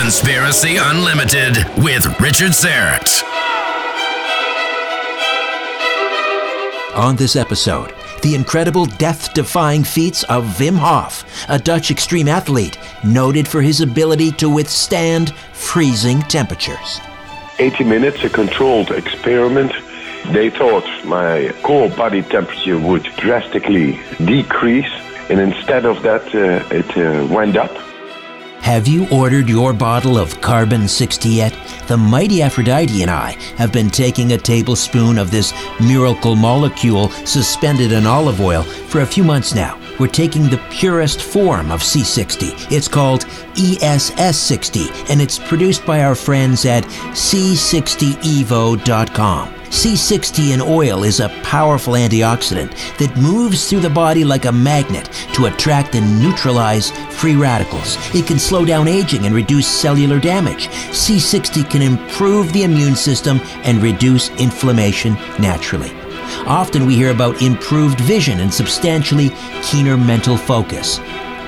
[0.00, 3.22] Conspiracy Unlimited with Richard Syrett.
[6.96, 12.76] On this episode, the incredible death defying feats of Wim Hof, a Dutch extreme athlete
[13.04, 17.00] noted for his ability to withstand freezing temperatures.
[17.60, 19.72] 80 minutes, a controlled experiment.
[20.32, 24.90] They thought my core body temperature would drastically decrease,
[25.30, 27.70] and instead of that, uh, it uh, went up.
[28.64, 31.54] Have you ordered your bottle of Carbon 60 yet?
[31.86, 35.52] The mighty Aphrodite and I have been taking a tablespoon of this
[35.82, 39.78] miracle molecule suspended in olive oil for a few months now.
[40.00, 42.72] We're taking the purest form of C60.
[42.72, 49.53] It's called ESS60, and it's produced by our friends at C60evo.com.
[49.74, 55.10] C60 in oil is a powerful antioxidant that moves through the body like a magnet
[55.34, 57.98] to attract and neutralize free radicals.
[58.14, 60.68] It can slow down aging and reduce cellular damage.
[60.68, 65.90] C60 can improve the immune system and reduce inflammation naturally.
[66.46, 71.00] Often we hear about improved vision and substantially keener mental focus.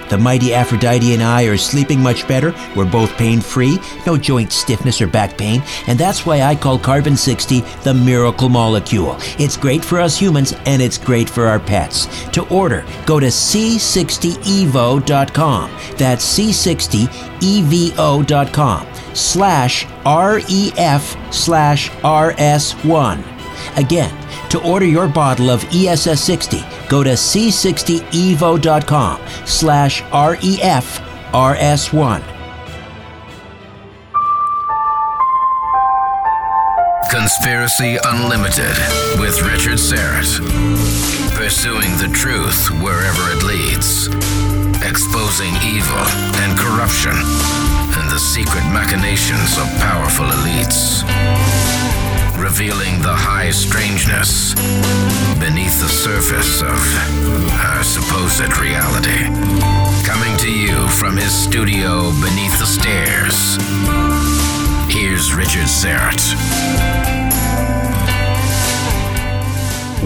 [0.09, 2.53] The mighty Aphrodite and I are sleeping much better.
[2.75, 6.79] We're both pain free, no joint stiffness or back pain, and that's why I call
[6.79, 9.17] Carbon 60 the miracle molecule.
[9.39, 12.07] It's great for us humans and it's great for our pets.
[12.31, 15.71] To order, go to c60evo.com.
[15.97, 23.36] That's c60evo.com slash ref slash rs1.
[23.77, 24.15] Again,
[24.51, 31.01] to order your bottle of ESS60, go to c60evo.com slash REF
[31.33, 32.23] RS1.
[37.11, 38.77] Conspiracy Unlimited
[39.19, 40.39] with Richard Syrett.
[41.35, 44.09] Pursuing the truth wherever it leads.
[44.85, 46.05] Exposing evil
[46.43, 51.03] and corruption and the secret machinations of powerful elites
[52.47, 54.55] revealing the high strangeness
[55.43, 56.79] beneath the surface of
[57.51, 59.27] our supposed reality.
[60.07, 63.59] Coming to you from his studio beneath the stairs,
[64.89, 66.23] here's Richard Syrett.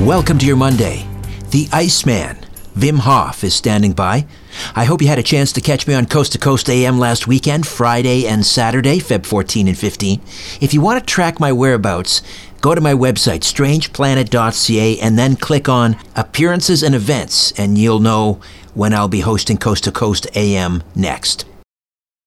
[0.06, 1.06] Welcome to your Monday.
[1.50, 2.38] The Iceman,
[2.74, 4.26] Wim Hof, is standing by.
[4.74, 7.26] I hope you had a chance to catch me on Coast to Coast AM last
[7.26, 10.20] weekend, Friday and Saturday, Feb 14 and 15.
[10.60, 12.22] If you want to track my whereabouts,
[12.60, 18.40] go to my website, strangeplanet.ca, and then click on Appearances and Events, and you'll know
[18.74, 21.44] when I'll be hosting Coast to Coast AM next.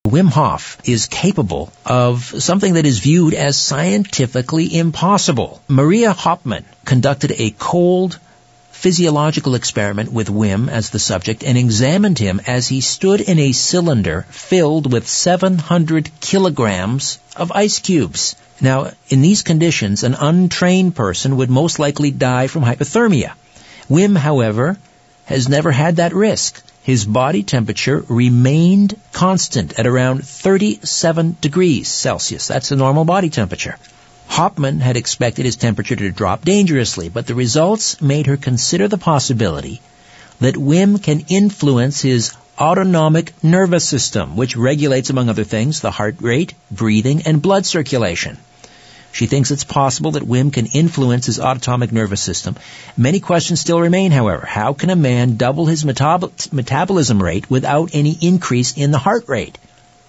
[0.07, 5.63] Wim Hof is capable of something that is viewed as scientifically impossible.
[5.69, 8.19] Maria Hopman conducted a cold
[8.83, 13.53] physiological experiment with Wim as the subject and examined him as he stood in a
[13.53, 18.35] cylinder filled with 700 kilograms of ice cubes.
[18.59, 23.31] Now, in these conditions, an untrained person would most likely die from hypothermia.
[23.89, 24.77] Wim, however,
[25.27, 26.61] has never had that risk.
[26.81, 32.47] His body temperature remained constant at around 37 degrees Celsius.
[32.49, 33.77] That's the normal body temperature.
[34.29, 38.97] Hopman had expected his temperature to drop dangerously, but the results made her consider the
[38.97, 39.81] possibility
[40.39, 46.15] that Wim can influence his autonomic nervous system, which regulates, among other things, the heart
[46.21, 48.37] rate, breathing, and blood circulation.
[49.11, 52.55] She thinks it's possible that Wim can influence his autonomic nervous system.
[52.97, 54.45] Many questions still remain, however.
[54.45, 59.25] How can a man double his metab- metabolism rate without any increase in the heart
[59.27, 59.57] rate?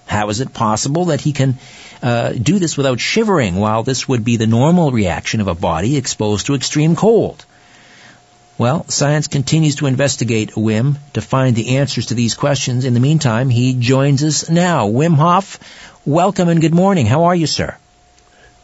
[0.07, 1.59] How is it possible that he can
[2.03, 5.97] uh, do this without shivering while this would be the normal reaction of a body
[5.97, 7.45] exposed to extreme cold?
[8.57, 12.85] Well, science continues to investigate Wim to find the answers to these questions.
[12.85, 14.89] In the meantime, he joins us now.
[14.89, 15.59] Wim Hof,
[16.05, 17.07] welcome and good morning.
[17.07, 17.77] How are you, sir?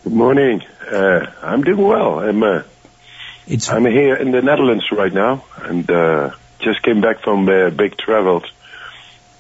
[0.05, 0.63] Good morning.
[0.91, 2.21] Uh, I'm doing well.
[2.21, 2.63] I'm uh,
[3.49, 6.31] It's I'm here in the Netherlands right now, and uh,
[6.61, 8.45] just came back from uh, big travels.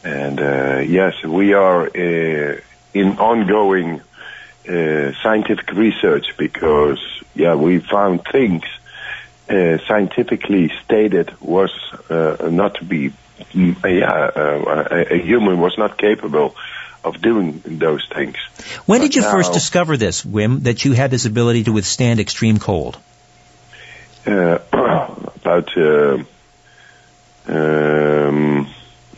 [0.03, 2.61] And uh, yes, we are uh,
[2.95, 4.01] in ongoing
[4.69, 7.01] uh, scientific research because
[7.35, 8.63] yeah, we found things
[9.49, 11.71] uh, scientifically stated was
[12.09, 13.13] uh, not to be
[13.53, 16.55] mm, yeah uh, a, a human was not capable
[17.03, 18.37] of doing those things.
[18.87, 22.21] when But did you first discover this, Wim, that you had this ability to withstand
[22.21, 22.99] extreme cold?
[24.27, 25.75] Uh, about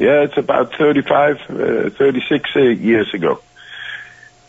[0.03, 3.41] yeah, it's about 35, uh, 36 uh, years ago,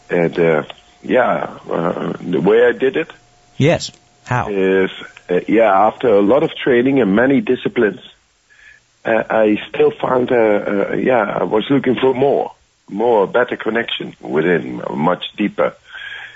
[0.09, 0.63] and uh,
[1.01, 3.11] yeah, uh, the way I did it
[3.57, 3.91] Yes.
[4.25, 4.49] How?
[4.49, 4.91] is
[5.29, 8.01] uh, yeah, after a lot of training in many disciplines,
[9.05, 12.51] uh, I still found uh, uh, yeah, I was looking for more.
[12.89, 15.73] more better connection within, much deeper.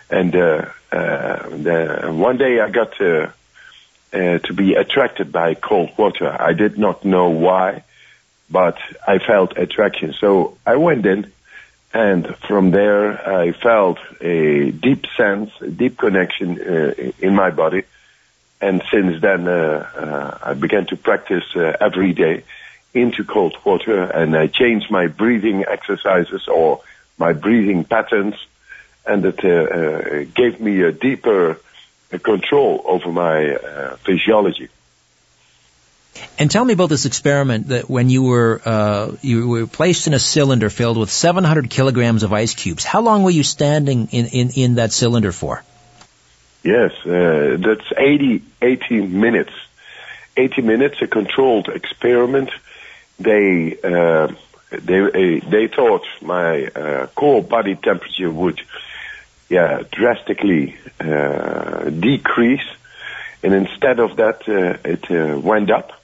[0.10, 3.34] And uh, uh, the, one day I got to,
[4.14, 6.30] uh, to be attracted by cold water.
[6.50, 7.84] I did not know why,
[8.50, 8.78] but
[9.08, 10.14] I felt attraction.
[10.14, 11.32] So I went in,
[11.94, 17.84] and from there I felt a deep sense, a deep connection uh, in my body.
[18.60, 22.44] And since then, uh, uh, I began to practice every day
[22.94, 26.82] into cold water, and I changed my breathing exercises or
[27.18, 28.36] my breathing patterns,
[29.06, 31.60] and it uh, uh, gave me a deeper
[32.14, 34.70] uh, control over my uh, physiology.
[36.40, 40.14] And tell me about this experiment that when you were uh, you were placed in
[40.14, 42.84] a cylinder filled with 700 kilograms of ice cubes.
[42.84, 45.64] How long were you standing in, in, in that cylinder for?
[46.64, 49.54] Yes, uh, that's 80, 80 minutes.
[50.36, 52.50] 80 minutes, a controlled experiment
[53.20, 54.28] they uh,
[54.70, 58.62] they uh, they thought my uh, core body temperature would
[59.50, 62.68] yeah drastically uh, decrease,
[63.44, 65.97] and instead of that, it went up.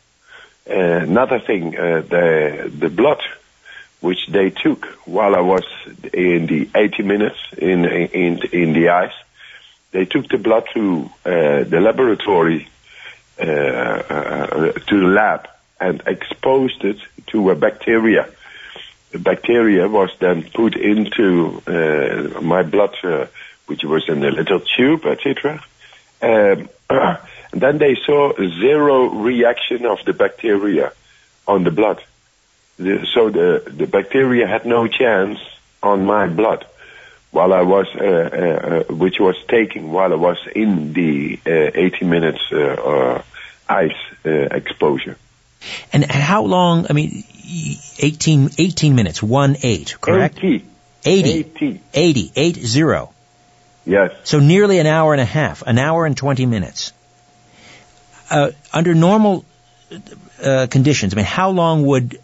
[0.66, 3.22] Another thing, the the blood
[4.02, 5.64] which they took while I was
[6.14, 9.14] in the 80 minutes in in in the ice,
[9.92, 12.68] they took the blood to the laboratory
[13.38, 15.48] to the lab
[15.80, 18.30] and exposed it to a bacteria.
[19.12, 23.28] The bacteria was then put into uh, my blood, uh,
[23.68, 25.64] which was in a little tube, etc.
[26.22, 26.70] Um,
[27.54, 30.92] and then they saw zero reaction of the bacteria
[31.48, 32.04] on the blood.
[32.78, 35.38] The, so the, the bacteria had no chance
[35.84, 36.66] on my blood
[37.30, 41.72] while I was, uh, uh, uh which was taking while I was in the uh,
[41.76, 43.22] 80 minutes uh,
[43.70, 43.92] ice
[44.26, 45.18] exposure.
[45.94, 47.24] And how long, I mean,
[48.00, 50.38] 18, 18 minutes, 1 8, correct?
[50.40, 50.66] 80.
[51.06, 51.30] 80.
[51.30, 51.82] 80.
[51.94, 53.14] 80, 8 0.
[53.86, 54.12] Yes.
[54.24, 56.94] So nearly an hour and a half, an hour and 20 minutes.
[58.34, 59.46] Uh, under normal
[60.44, 62.18] uh, conditions, I mean, how long would,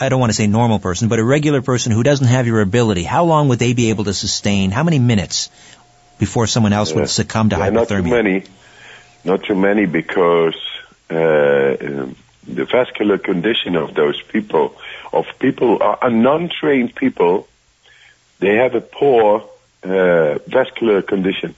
[0.00, 2.62] I don't want to say normal person, but a regular person who doesn't have your
[2.62, 5.50] ability, how long would they be able to sustain, how many minutes
[6.18, 7.74] before someone else would succumb to yeah, hypothermia?
[7.74, 8.44] Not too many.
[9.24, 10.56] Not too many because
[11.10, 12.16] uh, um,
[12.48, 14.74] the vascular condition of those people,
[15.12, 17.46] of people, are non-trained people,
[18.38, 19.46] they have a poor
[19.82, 21.54] uh, vascular condition.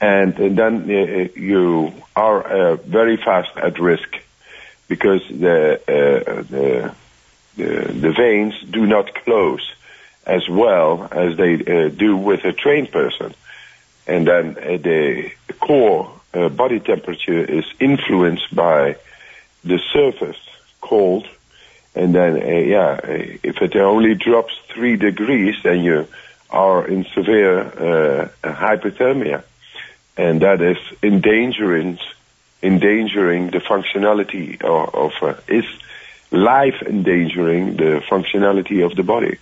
[0.00, 4.08] And, then uh, you are uh, very fast at risk
[4.88, 6.94] because the, uh, the,
[7.56, 9.74] the, the, veins do not close
[10.26, 13.34] as well as they uh, do with a trained person.
[14.06, 18.96] And then uh, the core body temperature is influenced by
[19.64, 20.38] the surface
[20.80, 21.26] cold,
[21.94, 26.06] and then uh, yeah, uh, if it only drops three degrees, then you
[26.50, 29.42] are in severe uh, hypothermia,
[30.16, 31.98] and that is endangering
[32.62, 35.64] endangering the functionality of, of uh, is
[36.30, 39.38] life endangering the functionality of the body.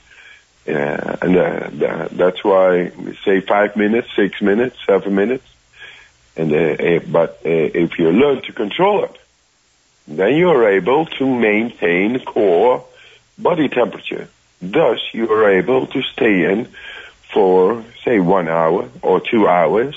[0.67, 2.91] Uh, and uh, that's why
[3.25, 5.45] say five minutes, six minutes, seven minutes.
[6.37, 9.17] And uh, but if you learn to control it,
[10.09, 12.85] then you are able to maintain core
[13.39, 14.29] body temperature.
[14.61, 16.69] Thus, you are able to stay in
[17.33, 19.95] for, say, one hour or two hours,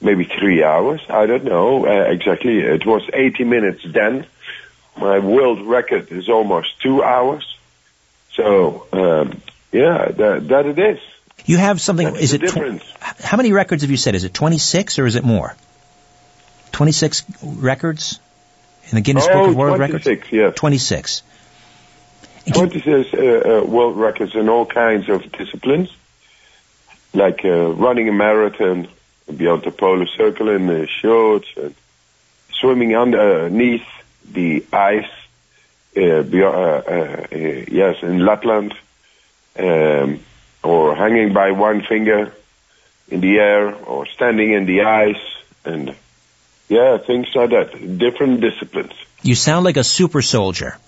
[0.00, 1.00] maybe three hours.
[1.08, 2.58] I don't know uh, exactly.
[2.58, 4.26] It was 80 minutes then.
[4.96, 7.56] My world record is almost two hours.
[8.32, 9.40] So, um,
[9.72, 10.98] yeah, that, that it is.
[11.46, 12.82] You have something, That's is it, difference.
[12.82, 14.14] Tw- how many records have you said?
[14.14, 15.54] Is it 26 or is it more?
[16.72, 18.20] 26 records?
[18.90, 20.32] in the Guinness oh, Book of World 26, Records?
[20.32, 20.54] Yes.
[20.56, 21.22] 26.
[22.52, 25.94] 26 uh, uh, world records in all kinds of disciplines,
[27.12, 28.88] like uh, running a marathon
[29.30, 31.74] beyond the polar circle in the shorts, and
[32.52, 33.86] swimming underneath
[34.30, 35.10] the ice,
[35.96, 38.74] uh, beyond, uh, uh, yes, in Lapland,
[39.58, 40.20] um,
[40.62, 42.32] or hanging by one finger
[43.08, 45.24] in the air, or standing in the ice,
[45.64, 45.94] and
[46.68, 47.98] yeah, things like that.
[47.98, 48.92] Different disciplines.
[49.22, 50.78] You sound like a super soldier.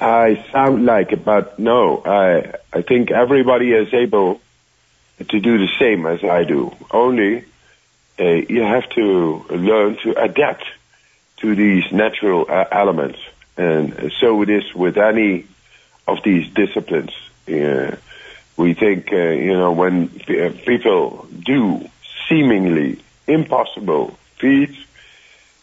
[0.00, 2.02] I sound like it, but no.
[2.04, 4.40] I I think everybody is able
[5.28, 6.74] to do the same as I do.
[6.90, 7.44] Only
[8.18, 10.64] uh, you have to learn to adapt
[11.38, 13.18] to these natural uh, elements,
[13.56, 15.46] and so it is with any
[16.06, 17.12] of these disciplines.
[17.48, 17.96] Uh,
[18.56, 21.88] we think, uh, you know, when people do
[22.28, 24.76] seemingly impossible feats,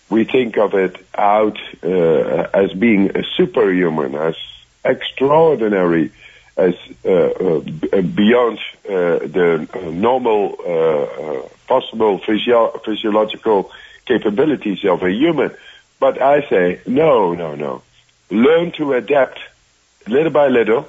[0.10, 4.36] we think of it out uh, as being a superhuman, as
[4.84, 6.12] extraordinary
[6.58, 6.74] as
[7.06, 8.58] uh, uh, beyond
[8.90, 13.72] uh, the normal possible physio- physiological
[14.06, 15.52] capabilities of a human.
[16.00, 17.84] But I say, no, no, no.
[18.30, 19.40] Learn to adapt
[20.08, 20.88] little by little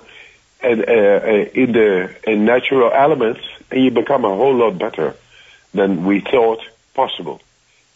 [0.60, 5.14] and in the in natural elements, and you become a whole lot better
[5.72, 6.60] than we thought
[6.94, 7.40] possible.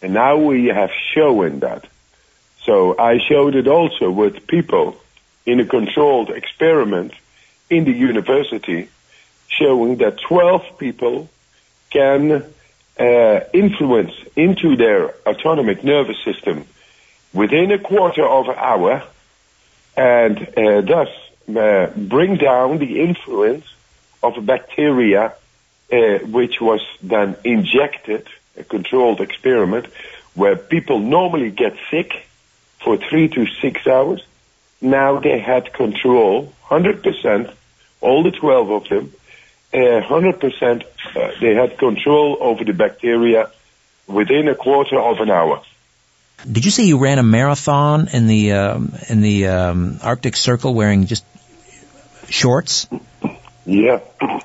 [0.01, 1.85] And now we have shown that.
[2.63, 4.95] So I showed it also with people
[5.45, 7.13] in a controlled experiment
[7.73, 8.89] in the university
[9.47, 11.29] showing that 12 people
[11.89, 12.43] can
[12.99, 16.65] uh, influence into their autonomic nervous system
[17.33, 19.03] within a quarter of an hour
[19.95, 21.09] and uh, thus
[21.55, 23.65] uh, bring down the influence
[24.21, 25.33] of a bacteria
[25.91, 28.27] uh, which was then injected,
[28.57, 29.85] a controlled experiment,
[30.33, 32.25] where people normally get sick
[32.83, 34.25] for three to six hours.
[34.81, 37.53] Now they had control, 100%,
[38.03, 39.13] all the 12 of them,
[39.73, 40.83] uh, 100%,
[41.15, 43.49] uh, they had control over the bacteria
[44.07, 45.63] within a quarter of an hour.
[46.49, 50.73] Did you say you ran a marathon in the um, in the um, Arctic Circle
[50.73, 51.23] wearing just
[52.29, 52.87] shorts?
[53.65, 53.99] Yeah.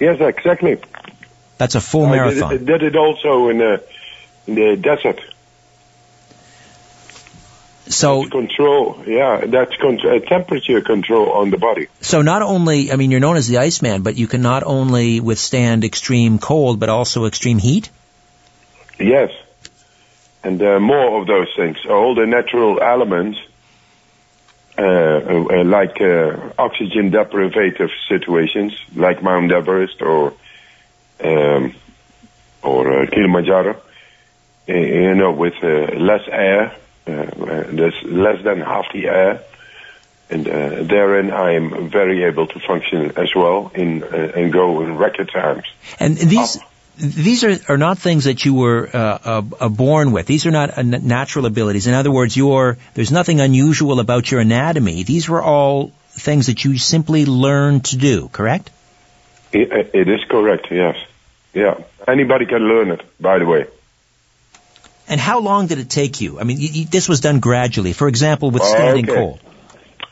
[0.00, 0.78] Yes, exactly.
[1.56, 2.50] That's a full I marathon.
[2.50, 3.84] Did it, did it also in the,
[4.48, 5.20] in the desert.
[7.86, 11.88] So that's control, yeah, that's con- uh, temperature control on the body.
[12.00, 15.20] So not only, I mean, you're known as the Iceman, but you can not only
[15.20, 17.90] withstand extreme cold, but also extreme heat.
[18.98, 19.32] Yes,
[20.42, 21.76] and uh, more of those things.
[21.86, 23.38] All the natural elements,
[24.78, 30.32] uh, uh like uh, oxygen deprivative situations, like Mount Everest or
[31.22, 31.74] um,
[32.62, 33.76] or uh, Kilimanjaro,
[34.68, 39.42] you know, with less air there's less than half the air,
[40.30, 44.80] and uh, therein I am very able to function as well in uh, and go
[44.82, 45.64] in record times.
[45.98, 46.56] And these.
[46.56, 46.70] Up.
[46.96, 50.26] These are, are not things that you were uh, uh, born with.
[50.26, 51.88] These are not natural abilities.
[51.88, 55.02] In other words, your there's nothing unusual about your anatomy.
[55.02, 58.28] These were all things that you simply learned to do.
[58.28, 58.70] Correct?
[59.54, 60.68] it, it is correct.
[60.70, 60.96] Yes.
[61.52, 61.78] Yeah.
[62.06, 63.02] Anybody can learn it.
[63.20, 63.66] By the way.
[65.08, 66.40] And how long did it take you?
[66.40, 67.92] I mean, y- y- this was done gradually.
[67.92, 69.14] For example, with standing okay.
[69.14, 69.40] cold.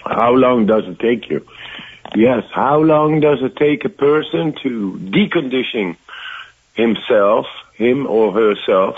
[0.05, 1.47] How long does it take you?
[2.15, 2.45] Yes.
[2.53, 5.97] How long does it take a person to decondition
[6.75, 8.97] himself, him or herself,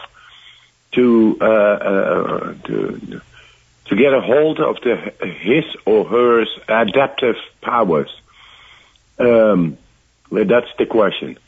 [0.93, 3.21] to uh, uh, to
[3.87, 4.97] to get a hold of the
[5.27, 8.11] his or her adaptive powers?
[9.19, 9.79] Um,
[10.31, 11.39] that's the question.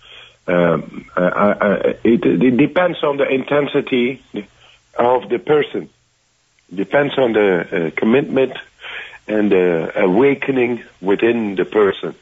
[0.49, 4.23] Um, it, it, depends on the intensity
[4.97, 5.89] of the person.
[6.73, 8.57] Depends on the uh, commitment
[9.29, 12.15] and the awakening within the person.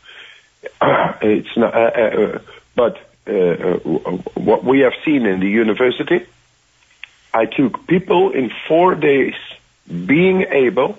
[1.23, 2.39] it's not, uh, uh,
[2.75, 3.79] but uh, uh,
[4.35, 6.27] what we have seen in the university,
[7.33, 9.35] I took people in four days
[9.89, 10.99] being able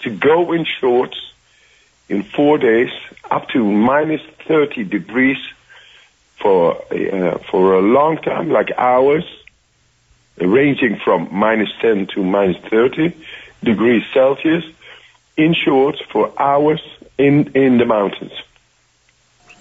[0.00, 1.32] to go in shorts
[2.08, 2.90] in four days
[3.30, 5.38] up to minus 30 degrees
[6.40, 9.24] for uh, for a long time, like hours,
[10.38, 13.14] ranging from minus 10 to minus 30
[13.62, 14.64] degrees Celsius,
[15.36, 16.80] in shorts for hours
[17.18, 18.32] in in the mountains.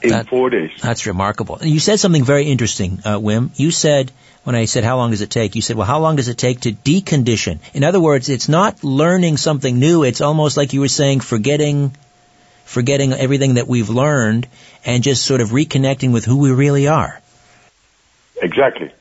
[0.01, 0.71] In that, four days.
[0.81, 1.59] That's remarkable.
[1.61, 3.51] You said something very interesting, uh, Wim.
[3.59, 4.13] You said,
[4.45, 5.55] when I said, how long does it take?
[5.55, 7.59] You said, well, how long does it take to decondition?
[7.73, 10.03] In other words, it's not learning something new.
[10.03, 11.91] It's almost like you were saying, forgetting
[12.69, 14.47] forgetting everything that we've learned
[14.85, 17.19] and just sort of reconnecting with who we really are.
[18.39, 18.91] Exactly.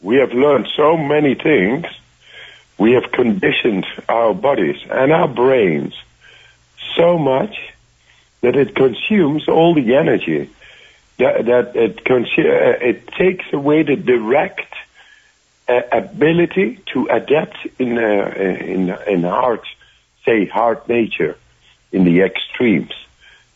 [0.00, 1.86] We have learned so many things.
[2.78, 5.94] We have conditioned our bodies and our brains
[6.96, 7.56] so much
[8.40, 10.50] that it consumes all the energy.
[11.18, 14.74] That, that it, consu- uh, it takes away the direct
[15.68, 19.60] uh, ability to adapt in, uh, in, in hard,
[20.24, 21.38] say, hard nature
[21.92, 22.92] in the extremes.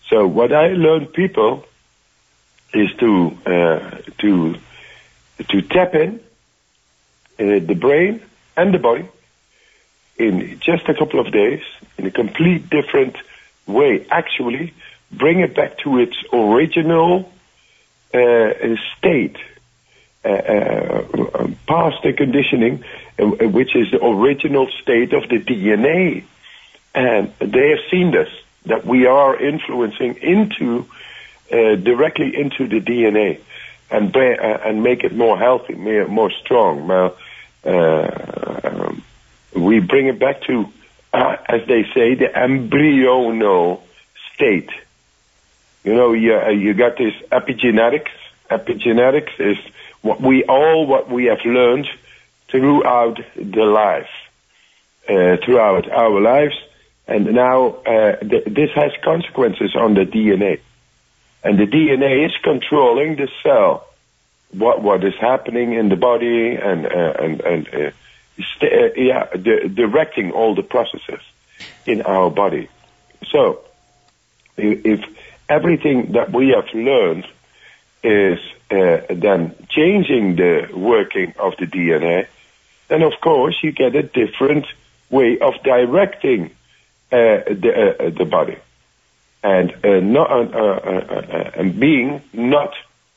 [0.09, 1.65] So what I learn people
[2.73, 4.57] is to uh, to
[5.49, 6.21] to tap in
[7.39, 8.23] uh, the brain
[8.57, 9.09] and the body
[10.19, 11.63] in just a couple of days
[11.97, 13.17] in a complete different
[13.67, 14.07] way.
[14.11, 14.75] Actually,
[15.11, 17.33] bring it back to its original
[18.13, 18.51] uh,
[18.97, 19.37] state,
[20.25, 22.85] uh, uh, past the conditioning,
[23.19, 26.25] uh, which is the original state of the DNA
[26.95, 28.29] and they have seen this,
[28.67, 30.87] that we are influencing into,
[31.53, 33.41] uh, directly into the DNA
[33.91, 36.91] and, uh, and make it more healthy, more, strong.
[36.91, 37.11] Uh,
[37.65, 39.03] um,
[39.55, 40.69] we bring it back to,
[41.13, 43.81] uh, as they say, the embryonal
[44.35, 44.71] state.
[45.85, 48.11] You know, you, uh, you got this epigenetics.
[48.51, 49.59] Epigenetics is
[50.03, 51.89] what we all what we have learned
[52.49, 54.11] throughout the life,
[55.09, 56.57] uh, throughout our lives,
[57.11, 60.61] and now uh, th- this has consequences on the DNA,
[61.43, 63.89] and the DNA is controlling the cell,
[64.53, 67.91] what what is happening in the body, and uh, and and uh,
[68.55, 71.21] st- uh, yeah, di- directing all the processes
[71.85, 72.69] in our body.
[73.27, 73.65] So,
[74.57, 75.01] if
[75.49, 77.27] everything that we have learned
[78.05, 78.39] is
[78.71, 82.29] uh, then changing the working of the DNA,
[82.87, 84.67] then of course you get a different
[85.11, 86.55] way of directing
[87.11, 88.57] the, uh, the body,
[89.43, 92.73] and uh, not uh, uh, uh, and being not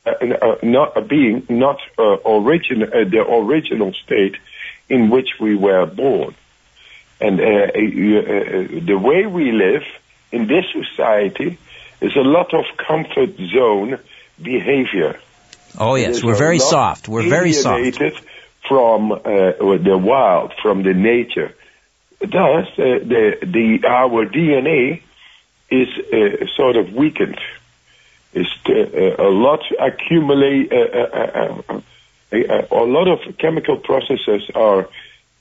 [0.05, 4.35] uh, uh, not uh, being not uh, origin uh, the original state
[4.89, 6.33] in which we were born,
[7.21, 9.83] and uh, uh, uh, the way we live
[10.31, 11.57] in this society
[12.01, 13.99] is a lot of comfort zone
[14.41, 15.19] behavior.
[15.77, 17.07] Oh yes, we're very soft.
[17.07, 17.97] We're very soft.
[18.67, 19.17] from uh,
[19.89, 21.53] the wild, from the nature.
[22.23, 25.01] Thus, uh, the the our DNA
[25.69, 27.39] is uh, sort of weakened.
[28.33, 30.71] Is uh, a lot accumulate.
[30.71, 31.81] Uh, uh, uh,
[32.31, 34.87] uh, a lot of chemical processes are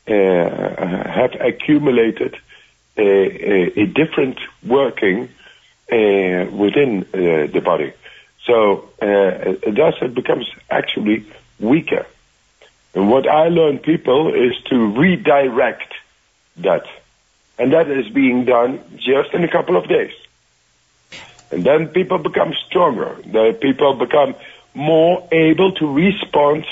[0.07, 2.37] uh, have accumulated
[2.97, 5.29] a, a, different working
[5.91, 7.93] uh, within uh, the body.
[8.45, 11.25] So uh, thus it becomes actually
[11.61, 12.05] weaker.
[12.95, 15.95] And what I learn people is to redirect
[16.59, 16.85] that.
[17.59, 20.13] And that is being done just in a couple of days.
[21.51, 23.17] And then people become stronger.
[23.27, 24.35] The people become
[24.75, 26.65] more able to respond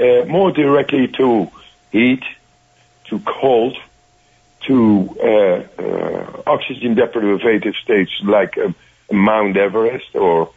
[0.00, 1.50] uh, more directly to
[1.92, 2.22] heat,
[3.04, 3.76] to cold,
[4.66, 8.74] to uh, uh, oxygen deprivative states like um,
[9.12, 10.50] Mount Everest or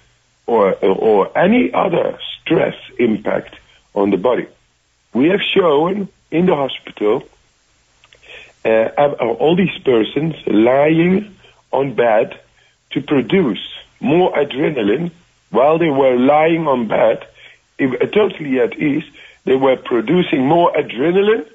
[0.46, 3.56] or or any other stress impact
[3.94, 4.48] on the body.
[5.14, 7.28] We have shown in the hospital
[8.68, 11.36] uh, uh, all these persons lying
[11.72, 12.28] on bed
[12.92, 13.64] to produce
[14.00, 15.12] more adrenaline
[15.50, 17.26] while they were lying on bed,
[17.80, 19.04] if, uh, totally at ease.
[19.46, 21.46] They were producing more adrenaline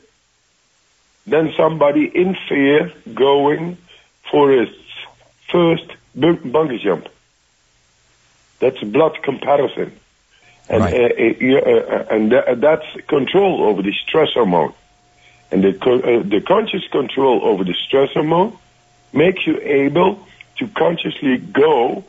[1.26, 3.76] than somebody in fear going
[4.30, 4.68] for his
[5.50, 7.06] first bu- bungee jump.
[8.60, 9.92] That's blood comparison.
[10.68, 10.94] And, Right.
[10.94, 14.72] uh, uh, uh, and tha- that's control over the stress hormone.
[15.52, 18.56] And the, uh, the conscious control over the stress hormone
[19.12, 22.04] makes you able to consciously go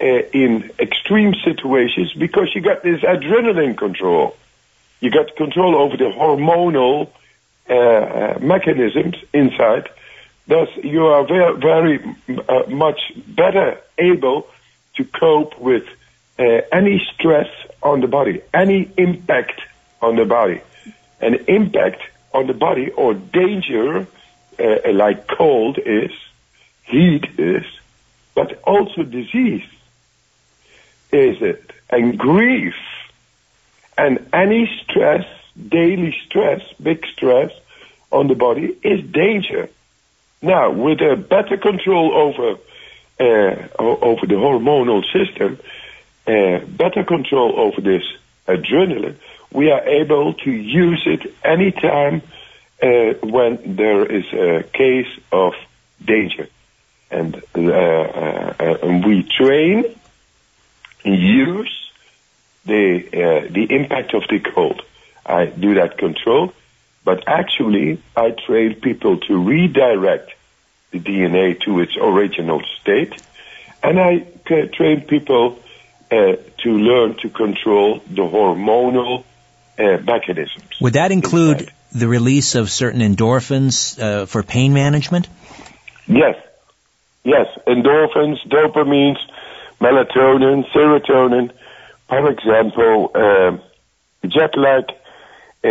[0.00, 4.36] uh, in extreme situations because you got this adrenaline control.
[5.00, 7.10] You got control over the hormonal
[7.68, 9.88] uh, uh, mechanisms inside.
[10.48, 12.16] Thus, you are very, very
[12.48, 14.48] uh, much better able
[14.96, 15.86] to cope with
[16.38, 17.48] uh, any stress
[17.82, 19.60] on the body, any impact
[20.02, 20.60] on the body.
[21.20, 24.06] An impact on the body or danger,
[24.58, 26.12] uh, like cold is,
[26.84, 27.64] heat is,
[28.34, 29.64] but also disease
[31.12, 32.74] is it, and grief,
[33.98, 35.26] and any stress,
[35.68, 37.52] daily stress, big stress
[38.12, 39.68] on the body is danger.
[40.42, 42.58] Now, with a better control over
[43.20, 45.58] uh, over the hormonal system,
[46.26, 48.04] uh, better control over this
[48.48, 49.16] adrenaline,
[49.52, 52.22] we are able to use it anytime
[52.82, 55.54] uh, when there is a case of
[56.02, 56.48] danger.
[57.10, 59.84] And, uh, uh, uh, and we train,
[61.04, 61.90] use
[62.64, 64.82] the, uh, the impact of the cold.
[65.26, 66.52] I do that control,
[67.04, 70.32] but actually I train people to redirect
[70.92, 73.14] the DNA to its original state,
[73.82, 75.58] and I train people
[76.10, 79.24] uh, to learn to control the hormonal
[79.80, 80.80] uh, mechanisms.
[80.80, 81.74] Would that include inside.
[81.92, 85.28] the release of certain endorphins uh, for pain management?
[86.06, 86.36] Yes,
[87.24, 89.18] yes, endorphins, dopamines,
[89.80, 91.50] melatonin, serotonin.
[92.08, 93.62] For example, um,
[94.28, 94.84] jet lag.
[95.62, 95.68] Uh,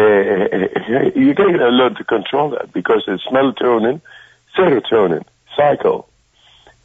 [1.16, 4.02] you can learn to control that because it's melatonin,
[4.56, 5.24] serotonin
[5.56, 6.08] cycle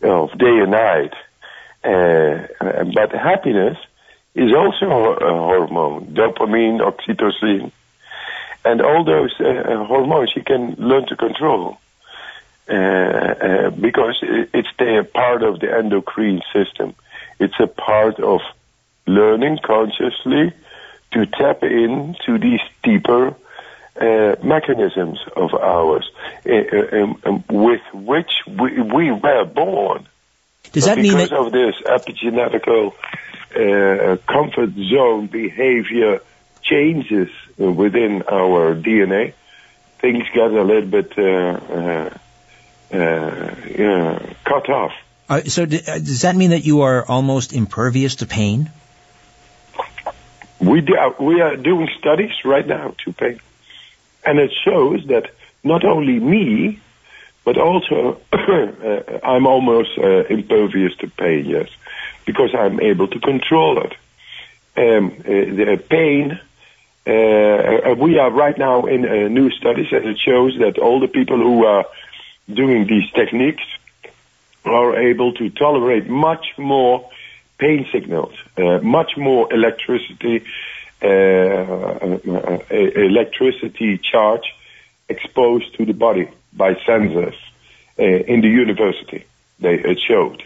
[0.03, 1.13] of day and night.
[1.85, 2.47] Uh,
[2.95, 3.77] but happiness
[4.35, 7.71] is also a hormone, dopamine, oxytocin,
[8.65, 11.79] and all those uh, hormones you can learn to control
[12.69, 16.95] uh, uh, because it's the part of the endocrine system.
[17.39, 18.41] It's a part of
[19.07, 20.53] learning consciously
[21.13, 23.35] to tap into these deeper
[24.01, 26.11] uh, mechanisms of ours
[26.47, 30.09] uh, uh, um, um, with which we, we were born.
[30.73, 32.95] Does but that mean because that of this epigenetical
[33.55, 36.21] uh, comfort zone behavior
[36.63, 39.35] changes within our DNA,
[40.01, 42.11] things get a little bit uh,
[42.93, 44.93] uh, uh, cut off.
[45.29, 45.67] uh, so?
[45.67, 48.71] d- uh, Does that mean that you are almost impervious to pain?
[50.61, 53.41] We do, we are doing studies right now to pain,
[54.25, 55.31] and it shows that
[55.63, 56.81] not only me,
[57.45, 61.45] but also uh, I'm almost uh, impervious to pain.
[61.47, 61.69] Yes,
[62.25, 63.93] because I'm able to control it.
[64.77, 66.41] Um, uh, the pain.
[67.07, 71.01] Uh, uh, we are right now in uh, new studies, and it shows that all
[71.01, 71.85] the people who are
[72.51, 73.63] doing these techniques
[74.65, 77.11] are able to tolerate much more
[77.59, 80.45] pain signals, uh, much more electricity,
[81.03, 84.55] uh, uh, uh, electricity charge
[85.09, 87.37] exposed to the body by sensors
[87.99, 89.27] uh, in the university.
[89.61, 90.43] They it showed,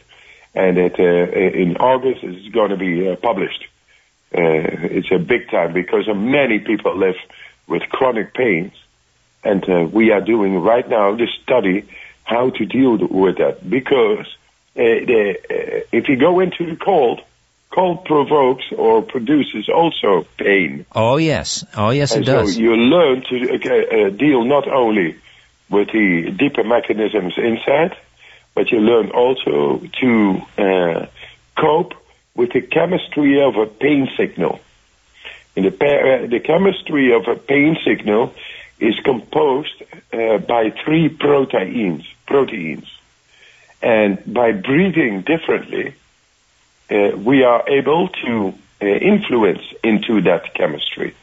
[0.54, 3.64] and it, uh, in August it's going to be uh, published.
[4.34, 4.40] Uh,
[4.98, 7.16] it's a big time because many people live
[7.66, 8.72] with chronic pains,
[9.42, 11.88] and uh, we are doing right now the study
[12.24, 14.26] how to deal with that because
[14.76, 17.22] uh, the, uh, if you go into the cold,
[17.70, 20.84] cold provokes or produces also pain.
[20.94, 22.58] Oh yes, oh yes, it and does.
[22.58, 25.16] you learn to uh, deal not only
[25.70, 27.96] with the deeper mechanisms inside,
[28.54, 31.06] but you learn also to uh,
[31.56, 31.94] cope
[32.34, 34.60] with the chemistry of a pain signal.
[35.56, 38.34] And the, pa- uh, the chemistry of a pain signal
[38.78, 42.06] is composed uh, by three proteins.
[42.26, 42.86] Proteins,
[43.82, 45.94] and by breathing differently,
[46.90, 51.14] uh, we are able to uh, influence into that chemistry.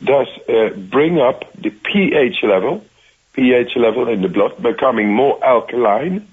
[0.00, 2.84] Thus, uh, bring up the pH level,
[3.32, 6.28] pH level in the blood, becoming more alkaline,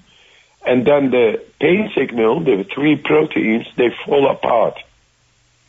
[0.66, 4.78] and then the pain signal, the three proteins, they fall apart.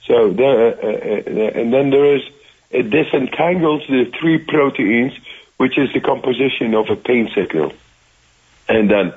[0.06, 2.24] So there, uh, uh, and then there is
[2.72, 5.14] it disentangles the three proteins,
[5.58, 7.74] which is the composition of a pain signal,
[8.68, 9.14] and then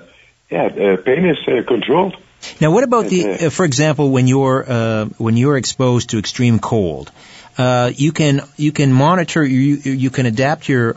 [0.51, 2.17] yeah, uh, pain is uh, controlled.
[2.61, 6.59] Now, what about the, uh, for example, when you're uh, when you're exposed to extreme
[6.59, 7.11] cold,
[7.57, 10.97] uh, you can you can monitor you you can adapt your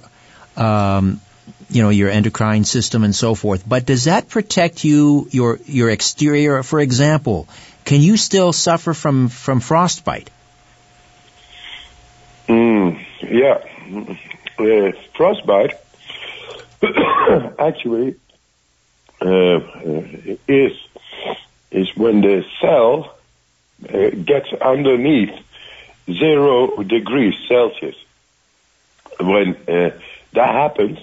[0.58, 1.22] um,
[1.70, 3.68] you know your endocrine system and so forth.
[3.68, 6.64] But does that protect you your your exterior?
[6.64, 7.48] For example,
[7.84, 10.30] can you still suffer from from frostbite?
[12.48, 13.64] Mm, yeah,
[14.60, 15.74] uh, frostbite
[17.60, 18.16] actually
[19.22, 20.04] uh, uh,
[20.48, 20.74] is
[21.72, 23.18] is when the cell
[23.90, 25.34] uh, gets underneath
[26.06, 27.96] zero degrees Celsius.
[29.20, 29.92] When uh,
[30.36, 31.00] that happens,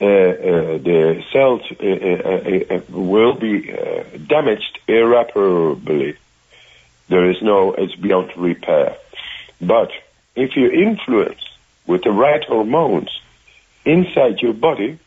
[0.00, 6.16] uh, uh, the cells uh, uh, uh, will be uh, damaged irreparably.
[7.08, 8.96] There is no, it's beyond repair.
[9.60, 9.90] But
[10.36, 11.40] if you influence
[11.86, 13.10] with the right hormones
[13.84, 14.98] inside your body,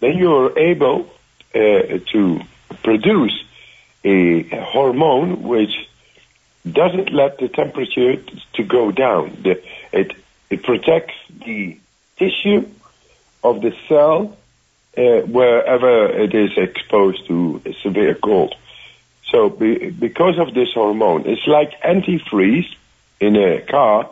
[0.00, 1.10] then you're able
[1.54, 2.40] uh, to
[2.82, 3.44] produce
[4.04, 4.42] a
[4.72, 5.88] hormone which
[6.70, 8.16] doesn't let the temperature
[8.54, 9.36] to go down.
[9.42, 10.12] The, it
[10.48, 11.14] it protects
[11.44, 11.78] the
[12.22, 12.68] tissue
[13.42, 14.36] of the cell
[14.96, 18.54] uh, wherever it is exposed to severe cold.
[19.30, 22.70] So be, because of this hormone, it's like antifreeze
[23.20, 24.10] in a car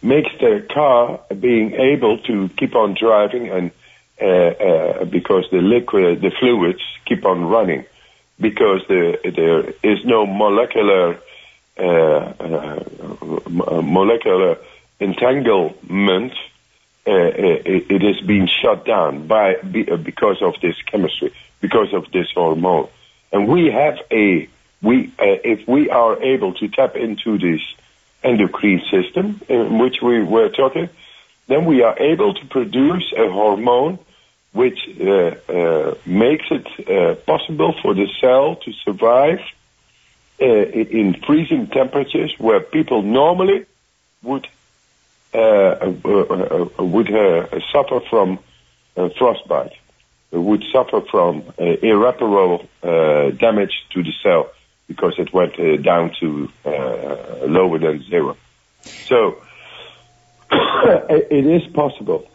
[0.00, 3.70] makes the car being able to keep on driving and
[4.20, 7.84] uh, uh, because the liquid, the fluids keep on running
[8.40, 11.18] because the, there is no molecular
[11.78, 12.84] uh, uh,
[13.82, 14.58] molecular
[14.98, 16.32] entanglement.
[17.08, 17.32] Uh,
[17.64, 22.30] it, it is being shut down by uh, because of this chemistry, because of this
[22.34, 22.86] hormone,
[23.32, 24.46] and we have a
[24.82, 27.62] we uh, if we are able to tap into this
[28.22, 30.90] endocrine system in which we were talking,
[31.46, 33.98] then we are able to produce a hormone
[34.52, 39.40] which uh, uh, makes it uh, possible for the cell to survive
[40.40, 43.64] uh, in freezing temperatures where people normally
[44.22, 44.57] would uh, uh, uh,
[45.34, 48.38] would uh, suffer from
[48.96, 49.72] uh, frostbite,
[50.32, 54.50] would suffer from uh, irreparable uh, damage to the cell
[54.86, 58.36] because it went uh, down to uh, lower than zero.
[58.82, 59.42] So
[60.50, 62.28] it is possible,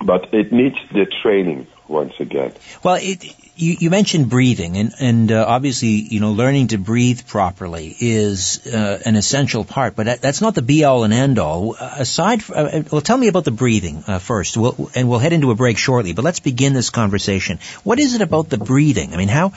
[0.00, 1.66] but it needs the training.
[1.92, 2.52] Once again.
[2.82, 3.22] Well, it,
[3.54, 8.66] you, you, mentioned breathing, and, and uh, obviously, you know, learning to breathe properly is
[8.66, 9.94] uh, an essential part.
[9.94, 11.76] But that's not the be all and end all.
[11.76, 15.34] Aside, from, uh, well, tell me about the breathing uh, first, we'll, and we'll head
[15.34, 16.14] into a break shortly.
[16.14, 17.58] But let's begin this conversation.
[17.84, 19.12] What is it about the breathing?
[19.12, 19.52] I mean, how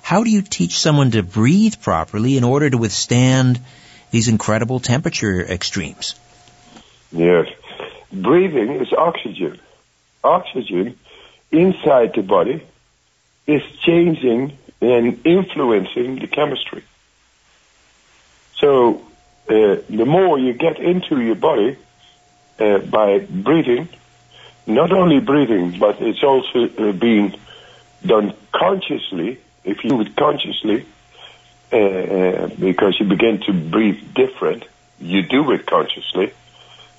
[0.00, 3.60] how do you teach someone to breathe properly in order to withstand
[4.12, 6.14] these incredible temperature extremes?
[7.10, 7.48] Yes,
[8.12, 9.58] breathing is oxygen.
[10.22, 10.98] Oxygen
[11.50, 12.62] inside the body
[13.46, 16.84] is changing and influencing the chemistry.
[18.56, 19.02] So
[19.48, 21.76] uh, the more you get into your body
[22.58, 23.88] uh, by breathing,
[24.66, 27.34] not only breathing, but it's also uh, being
[28.04, 29.38] done consciously.
[29.64, 30.86] If you do it consciously,
[31.72, 34.64] uh, uh, because you begin to breathe different,
[34.98, 36.32] you do it consciously.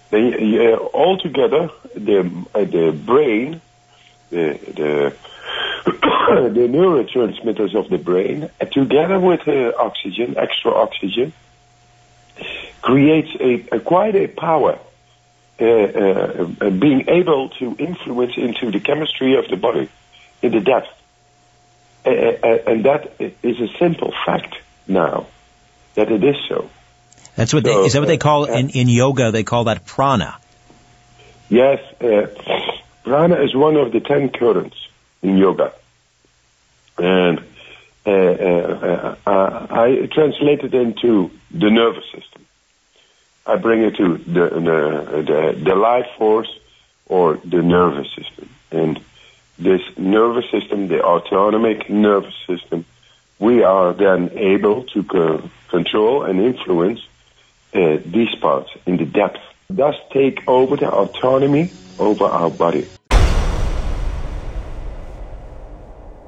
[0.09, 3.61] Then uh, altogether, the the brain,
[4.31, 5.15] the the
[5.85, 11.33] the neurotransmitters of the brain, together with uh, oxygen, extra oxygen,
[12.81, 14.79] creates a, a quite a power.
[15.59, 19.87] Uh, uh, being able to influence into the chemistry of the body
[20.41, 20.89] in the depth.
[22.03, 23.13] and that
[23.43, 24.55] is a simple fact
[24.87, 25.27] now
[25.93, 26.67] that it is so.
[27.35, 29.31] That's what so, they, is that what they call uh, in, in yoga?
[29.31, 30.37] They call that prana.
[31.49, 32.27] Yes, uh,
[33.03, 34.77] prana is one of the ten currents
[35.21, 35.73] in yoga.
[36.97, 37.39] And
[38.05, 42.45] uh, uh, uh, I translate it into the nervous system.
[43.45, 46.51] I bring it to the, the, the, the life force
[47.07, 48.49] or the nervous system.
[48.71, 48.99] And
[49.57, 52.85] this nervous system, the autonomic nervous system,
[53.39, 57.01] we are then able to co- control and influence
[57.73, 62.88] uh, these parts in the depth, thus take over the autonomy over our body.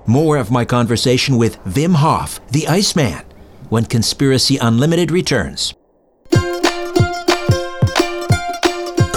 [0.06, 3.24] More of my conversation with Wim Hof, the Iceman,
[3.70, 5.74] when Conspiracy Unlimited returns.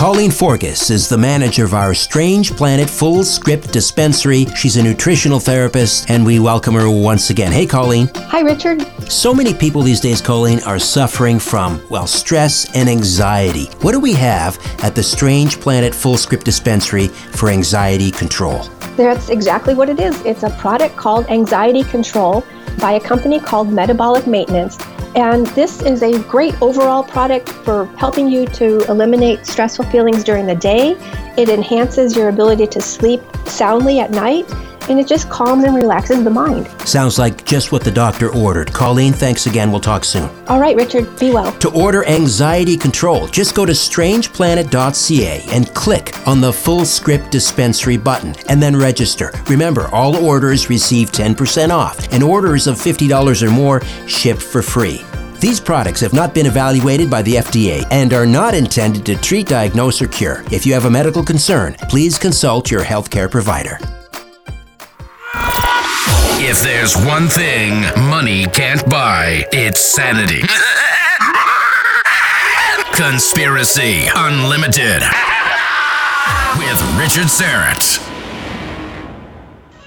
[0.06, 4.46] Colleen Forgus is the manager of our Strange Planet Fullscript Dispensary.
[4.54, 7.50] She's a nutritional therapist, and we welcome her once again.
[7.50, 8.08] Hey, Colleen.
[8.14, 8.86] Hi, Richard.
[9.10, 13.64] So many people these days, Colleen, are suffering from, well, stress and anxiety.
[13.80, 18.62] What do we have at the Strange Planet Fullscript Dispensary for anxiety control?
[18.96, 20.24] That's exactly what it is.
[20.24, 22.44] It's a product called Anxiety Control
[22.78, 24.78] by a company called Metabolic Maintenance.
[25.16, 30.44] And this is a great overall product for helping you to eliminate stressful feelings during
[30.44, 30.90] the day.
[31.38, 34.46] It enhances your ability to sleep soundly at night
[34.88, 36.68] and it just calms and relaxes the mind.
[36.86, 38.72] Sounds like just what the doctor ordered.
[38.72, 39.70] Colleen, thanks again.
[39.70, 40.30] We'll talk soon.
[40.48, 41.52] All right, Richard, be well.
[41.58, 48.34] To order anxiety control, just go to strangeplanet.ca and click on the Fullscript dispensary button
[48.48, 49.32] and then register.
[49.48, 55.02] Remember, all orders receive 10% off, and orders of $50 or more ship for free.
[55.40, 59.46] These products have not been evaluated by the FDA and are not intended to treat,
[59.48, 60.42] diagnose, or cure.
[60.50, 63.78] If you have a medical concern, please consult your healthcare provider.
[66.38, 70.42] If there's one thing money can't buy, it's sanity.
[72.94, 75.02] Conspiracy Unlimited
[76.58, 78.02] with Richard Syrett.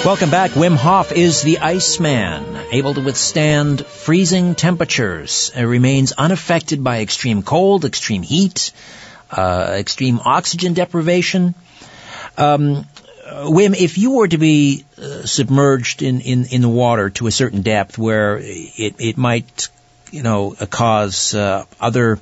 [0.06, 0.52] Welcome back.
[0.52, 5.52] Wim Hof is the Iceman, able to withstand freezing temperatures.
[5.56, 8.72] It remains unaffected by extreme cold, extreme heat,
[9.30, 11.54] uh, extreme oxygen deprivation.
[12.38, 12.86] Um,
[13.30, 17.32] Wim, if you were to be uh, submerged in, in, in the water to a
[17.32, 19.70] certain depth where it, it might,
[20.12, 22.20] you know, cause uh, other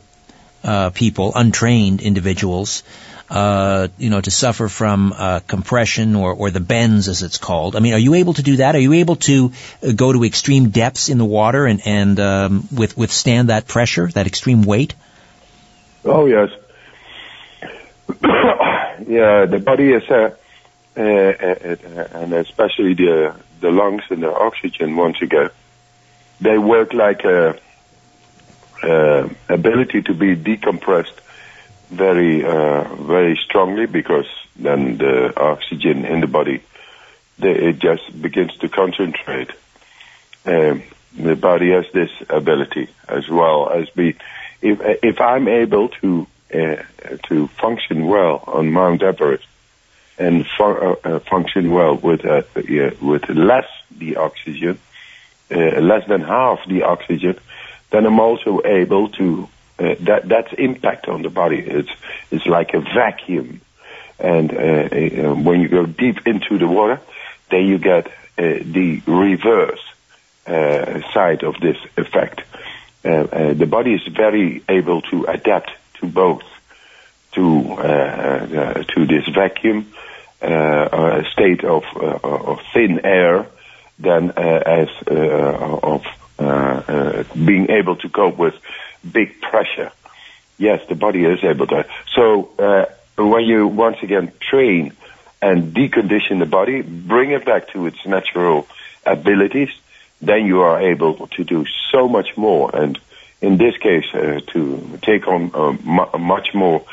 [0.63, 2.84] uh, people, untrained individuals,
[3.30, 7.76] uh, you know, to suffer from uh, compression or, or the bends, as it's called.
[7.76, 8.76] I mean, are you able to do that?
[8.76, 9.52] Are you able to
[9.84, 14.08] uh, go to extreme depths in the water and, and um, with, withstand that pressure,
[14.08, 14.93] that extreme weight?
[16.06, 16.50] Oh yes.
[19.08, 20.32] yeah, the body is uh, uh,
[20.97, 25.49] and especially the the lungs and the oxygen once again,
[26.41, 27.60] they work like a,
[28.83, 31.17] a ability to be decompressed
[31.89, 36.62] very uh, very strongly because then the oxygen in the body
[37.39, 39.51] they, it just begins to concentrate.
[40.45, 40.83] Um,
[41.15, 44.15] the body has this ability as well as be
[44.62, 46.75] if if I'm able to uh,
[47.27, 49.45] to function well on Mount Everest
[50.17, 52.41] and uh, uh, function well with uh,
[53.01, 54.80] with less the oxygen,
[55.51, 57.39] uh, less than half the oxygen,
[57.91, 59.49] then I'm also able to
[59.80, 61.60] uh, that that's impact on the body.
[61.60, 61.91] It's
[62.32, 63.62] it's like a vacuum,
[64.19, 66.99] and uh, when you go deep into the water,
[67.51, 69.82] then you get uh, the reverse
[70.47, 72.41] uh, side of this effect.
[73.06, 76.43] Uh, uh, the body is very able to adapt to both,
[77.34, 79.93] to uh, to this vacuum
[80.39, 83.47] Uh, uh, state of uh, of thin air,
[83.97, 86.06] than as of
[87.34, 88.54] being able to cope with
[89.12, 89.91] big pressure.
[90.60, 91.88] Yes, the body is able to.
[92.13, 92.52] So
[93.17, 94.93] when you once again train
[95.41, 98.67] and decondition the body, bring it back to its natural
[99.08, 99.69] abilities,
[100.21, 102.76] then you are able to do so much more.
[102.76, 103.00] And
[103.41, 106.86] in this case, uh, to take on uh, mu- much more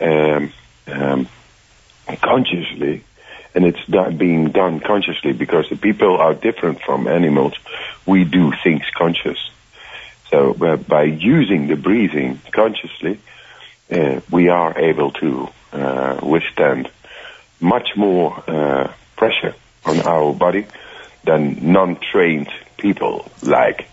[0.00, 0.52] um,
[0.86, 1.28] um,
[2.06, 3.04] consciously,
[3.54, 7.54] and it's done, being done consciously because the people are different from animals.
[8.06, 9.38] We do things conscious.
[10.30, 13.20] So uh, by using the breathing consciously,
[13.90, 16.90] uh, we are able to uh, withstand
[17.60, 20.66] much more uh, pressure on our body
[21.24, 23.88] than non-trained people like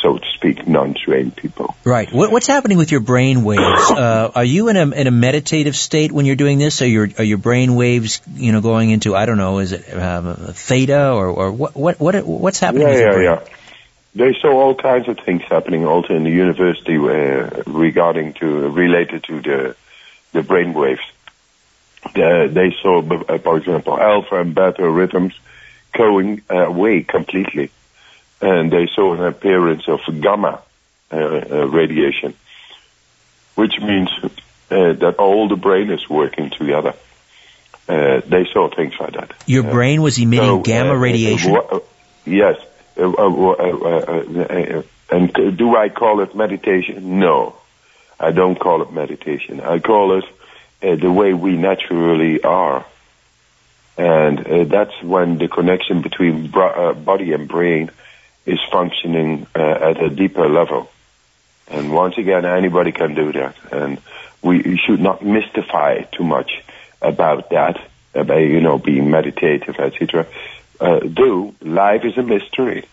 [0.00, 1.74] so to speak, non-trained people.
[1.84, 2.12] Right.
[2.12, 3.60] What, what's happening with your brain waves?
[3.62, 6.82] Uh, are you in a in a meditative state when you're doing this?
[6.82, 9.92] Are your are your brain waves, you know, going into I don't know, is it
[9.94, 12.88] um, theta or or what what what what's happening?
[12.88, 13.44] Yeah, yeah, yeah.
[14.14, 19.24] They saw all kinds of things happening also in the university uh, regarding to related
[19.24, 19.76] to the
[20.32, 21.02] the brain waves.
[22.14, 25.38] The, they saw, uh, for example, alpha and beta rhythms
[25.92, 27.70] going away completely,
[28.40, 30.62] and they saw an appearance of gamma
[31.12, 32.34] uh, uh, radiation,
[33.54, 36.94] which means uh, that all the brain is working together.
[37.88, 39.32] Uh, they saw things like that.
[39.46, 41.56] Your brain was emitting so, gamma radiation.
[42.24, 42.56] yes,
[45.10, 47.18] and do I call it meditation?
[47.18, 47.56] No,
[48.18, 49.60] I don't call it meditation.
[49.60, 50.24] I call it
[50.82, 52.86] uh, the way we naturally are.
[53.98, 57.90] And uh, that's when the connection between uh, body and brain
[58.46, 60.90] is functioning uh, at a deeper level.
[61.68, 63.54] And once again, anybody can do that.
[63.72, 63.98] And
[64.42, 66.62] we should not mystify too much
[67.00, 67.80] about that,
[68.14, 70.26] about, you know, being meditative, etc.
[70.80, 72.86] Uh, do, life is a mystery.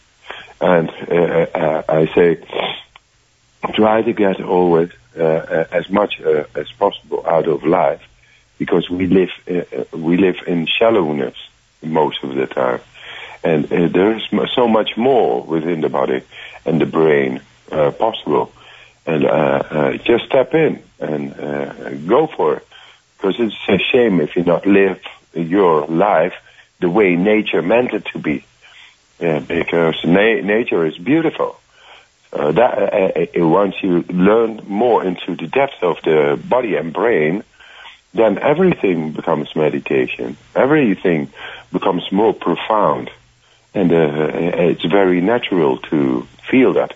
[0.60, 2.39] And uh, I say,
[3.73, 8.01] try to get always uh, as much uh, as possible out of life
[8.57, 11.36] because we live uh, we live in shallowness
[11.81, 12.81] most of the time,
[13.43, 14.23] and there is
[14.54, 16.21] so much more within the body
[16.65, 18.52] and the brain possible,
[19.06, 19.23] and
[20.04, 22.67] just step in and go for it
[23.17, 25.00] because it's a shame if you not live
[25.34, 26.34] your life
[26.80, 28.45] the way nature meant it to be.
[29.19, 31.60] Yeah, because na- nature is beautiful.
[32.32, 36.93] Uh, that uh, uh, once you learn more into the depth of the body and
[36.93, 37.43] brain,
[38.13, 40.38] then everything becomes meditation.
[40.56, 41.32] Everything
[41.71, 43.10] becomes more profound,
[43.73, 46.93] and uh, it's very natural to feel that.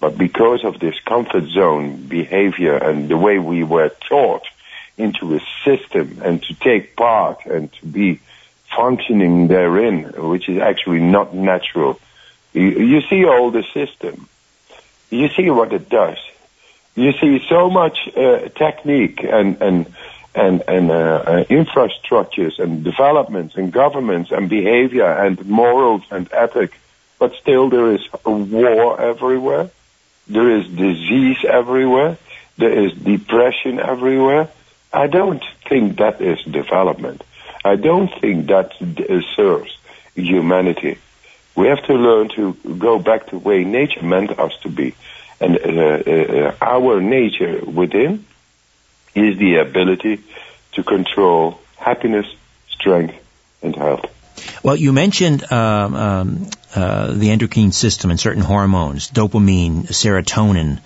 [0.00, 4.44] But because of this comfort zone behavior and the way we were taught
[4.96, 8.20] into a system and to take part and to be
[8.74, 12.00] functioning therein, which is actually not natural,
[12.52, 14.28] you, you see all the system
[15.12, 16.16] you see what it does.
[16.94, 19.94] You see so much uh, technique and and
[20.34, 26.78] and and uh, uh, infrastructures and developments and governments and behavior and morals and ethic,
[27.18, 29.70] but still there is war everywhere.
[30.28, 32.16] There is disease everywhere.
[32.56, 34.48] There is depression everywhere.
[34.92, 37.24] I don't think that is development.
[37.64, 38.72] I don't think that
[39.36, 39.76] serves
[40.14, 40.98] humanity.
[41.54, 44.94] We have to learn to go back to the way nature meant us to be.
[45.40, 48.24] And uh, uh, our nature within
[49.14, 50.22] is the ability
[50.72, 52.26] to control happiness,
[52.68, 53.14] strength,
[53.62, 54.06] and health.
[54.62, 60.80] Well, you mentioned um, um, uh, the endocrine system and certain hormones, dopamine, serotonin.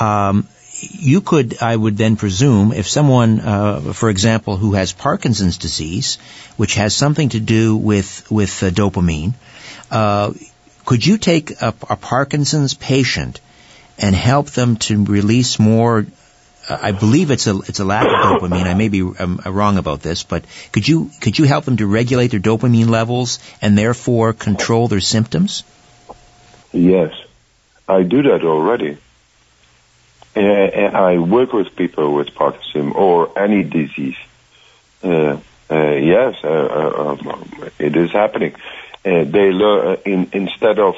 [0.00, 0.48] Um,
[0.80, 6.16] you could, I would then presume, if someone, uh, for example, who has Parkinson's disease,
[6.56, 9.34] which has something to do with with uh, dopamine,
[9.90, 10.32] uh,
[10.84, 13.40] could you take a, a, Parkinson's patient
[13.98, 16.06] and help them to release more?
[16.68, 18.66] I believe it's a it's a lack of dopamine.
[18.66, 21.86] I may be um, wrong about this, but could you could you help them to
[21.86, 25.64] regulate their dopamine levels and therefore control their symptoms?
[26.72, 27.12] Yes,
[27.88, 28.98] I do that already.
[30.34, 34.16] Uh, I work with people with Parkinson or any disease.
[35.02, 35.38] Uh,
[35.70, 38.54] uh, yes, uh, uh, um, it is happening.
[39.04, 40.96] Uh, they learn in, instead of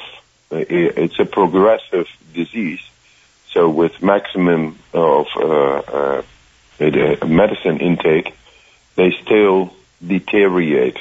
[0.51, 2.81] it's a progressive disease.
[3.55, 5.25] So with maximum of
[7.25, 8.33] medicine intake,
[8.95, 9.73] they still
[10.05, 10.99] deteriorate.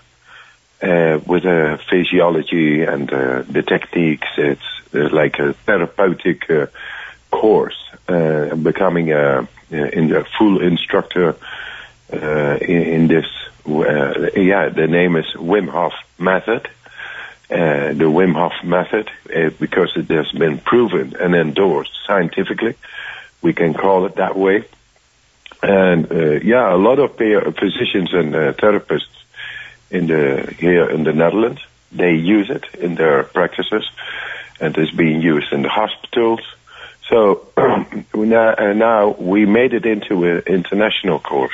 [0.81, 4.27] uh, with a physiology and uh, the techniques.
[4.37, 6.65] It's uh, like a therapeutic uh,
[7.31, 7.80] course,
[8.11, 11.35] uh, becoming a, a full instructor
[12.11, 13.25] uh, in, this.
[13.65, 16.69] Uh, yeah, the name is Wim Hof Method.
[17.49, 22.75] Uh, the Wim Hof method, uh, because it has been proven and endorsed scientifically,
[23.41, 24.63] we can call it that way.
[25.61, 29.17] And uh, yeah, a lot of physicians and therapists
[29.89, 33.89] in the here in the Netherlands they use it in their practices,
[34.59, 36.39] and it's being used in the hospitals.
[37.11, 37.45] So
[38.15, 41.53] now, uh, now we made it into an international course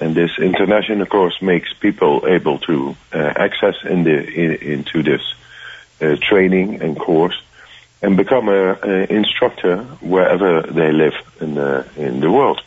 [0.00, 5.22] and this international course makes people able to uh, access in the in, into this
[6.00, 7.40] uh, training and course
[8.00, 12.60] and become a, a, instructor wherever they live in the in the world.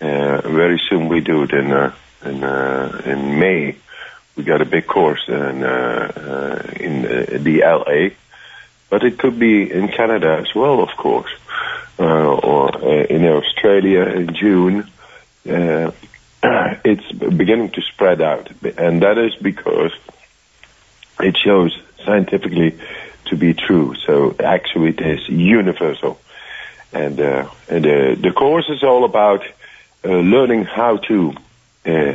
[0.00, 3.76] Uh, very soon we do it in uh, in uh, in May.
[4.36, 7.02] We got a big course in in
[7.44, 8.14] the LA,
[8.90, 11.30] but it could be in Canada as well, of course,
[11.98, 14.90] or in Australia in June.
[15.48, 15.90] Uh,
[16.84, 19.92] it's beginning to spread out, and that is because
[21.20, 22.78] it shows scientifically
[23.26, 23.94] to be true.
[23.94, 26.20] So actually, it is universal,
[26.92, 29.42] and, uh, and uh, the course is all about
[30.04, 31.34] uh, learning how to
[31.86, 32.14] uh,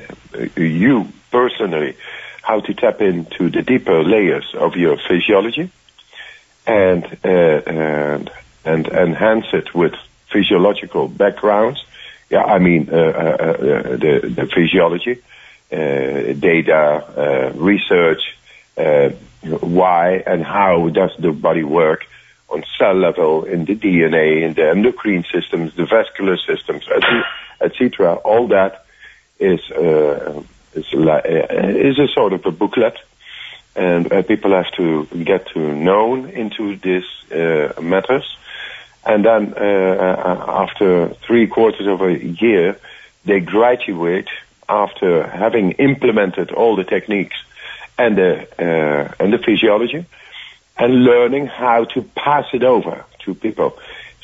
[0.56, 1.96] you personally
[2.42, 5.70] how to tap into the deeper layers of your physiology,
[6.70, 8.32] and uh, and
[8.66, 9.94] and enhance it with
[10.32, 11.84] physiological backgrounds
[12.30, 13.56] yeah, I mean, uh, uh, uh,
[13.98, 15.22] the, the physiology,
[15.72, 18.22] data, research,
[19.42, 22.06] why and how does the body work
[22.50, 26.88] on cell level, in the DNA, in the endocrine systems, the vascular systems,
[27.62, 28.16] etc.
[28.16, 28.86] All that
[29.40, 30.44] is uh,
[30.74, 32.98] is, is a sort of a booklet,
[33.80, 38.28] and uh, people have to get to know into these uh, matters.
[39.06, 42.78] And then uh, uh, after three quarters of a year,
[43.24, 44.28] they graduate
[44.68, 47.38] after having implemented all the techniques
[47.98, 50.06] and the uh, and the physiology,
[50.78, 53.80] and learning how to pass it over to people.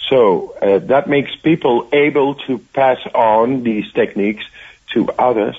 [0.09, 4.45] So uh, that makes people able to pass on these techniques
[4.93, 5.55] to others,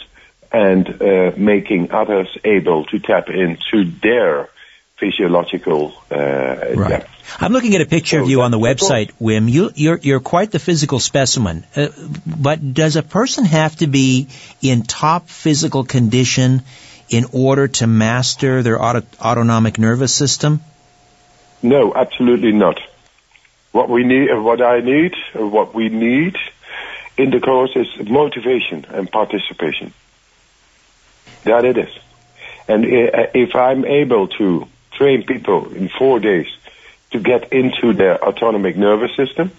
[0.57, 4.49] and uh, making others able to tap into their
[4.97, 6.89] physiological uh, right.
[6.89, 7.11] depth.
[7.39, 9.51] I'm looking at a picture so of you on the website, Wim.
[9.51, 11.67] You, you're, you're quite the physical specimen.
[11.77, 11.89] Uh,
[12.25, 14.29] but does a person have to be
[14.63, 16.63] in top physical condition
[17.11, 20.63] in order to master their auto, autonomic nervous system?
[21.63, 22.81] No, absolutely not.
[23.73, 26.37] What we need, what I need, what we need
[27.19, 29.93] in the course is motivation and participation.
[31.47, 31.93] That it is.
[32.69, 36.49] And uh, if I'm able to train people in four days
[37.13, 39.51] to get into their autonomic nervous system.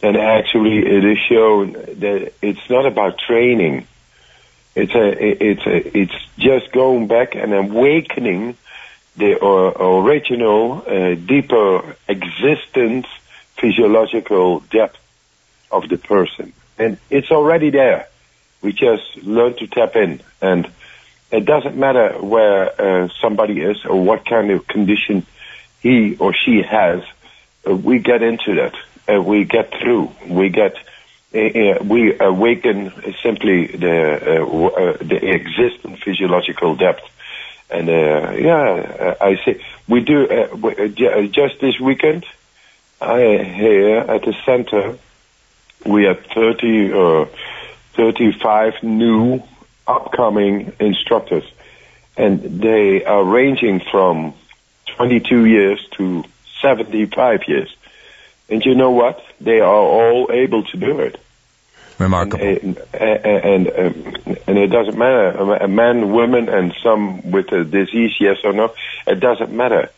[0.00, 3.86] then actually, it is shown that it's not about training.
[4.74, 8.56] It's a, it's a, it's just going back and awakening
[9.16, 13.06] the uh, original, uh, deeper existence,
[13.56, 14.98] physiological depth
[15.70, 16.52] of the person.
[16.78, 18.08] And it's already there.
[18.62, 20.70] We just learn to tap in and
[21.30, 25.26] it doesn't matter where uh, somebody is or what kind of condition
[25.80, 27.02] he or she has.
[27.66, 28.74] Uh, we get into that.
[29.08, 30.12] Uh, we get through.
[30.26, 30.76] We get.
[31.34, 32.92] Uh, uh, we awaken
[33.22, 37.02] simply the uh, the existing physiological depth,
[37.68, 40.26] and yeah, I say we do.
[41.32, 42.24] just this weekend,
[43.00, 44.96] I here at the center,
[45.84, 47.28] we have thirty or
[47.96, 49.42] thirty-five new
[49.86, 51.44] upcoming instructors,
[52.16, 54.34] and they are ranging from
[54.96, 56.24] 22 years to
[56.62, 57.74] 75 years.
[58.48, 59.24] And you know what?
[59.40, 61.20] They are all able to do it.
[61.98, 62.44] Remarkable.
[62.44, 68.12] And and, um, and it doesn't matter a man, woman, and some with a disease,
[68.20, 68.74] yes or no.
[69.06, 69.90] It doesn't matter,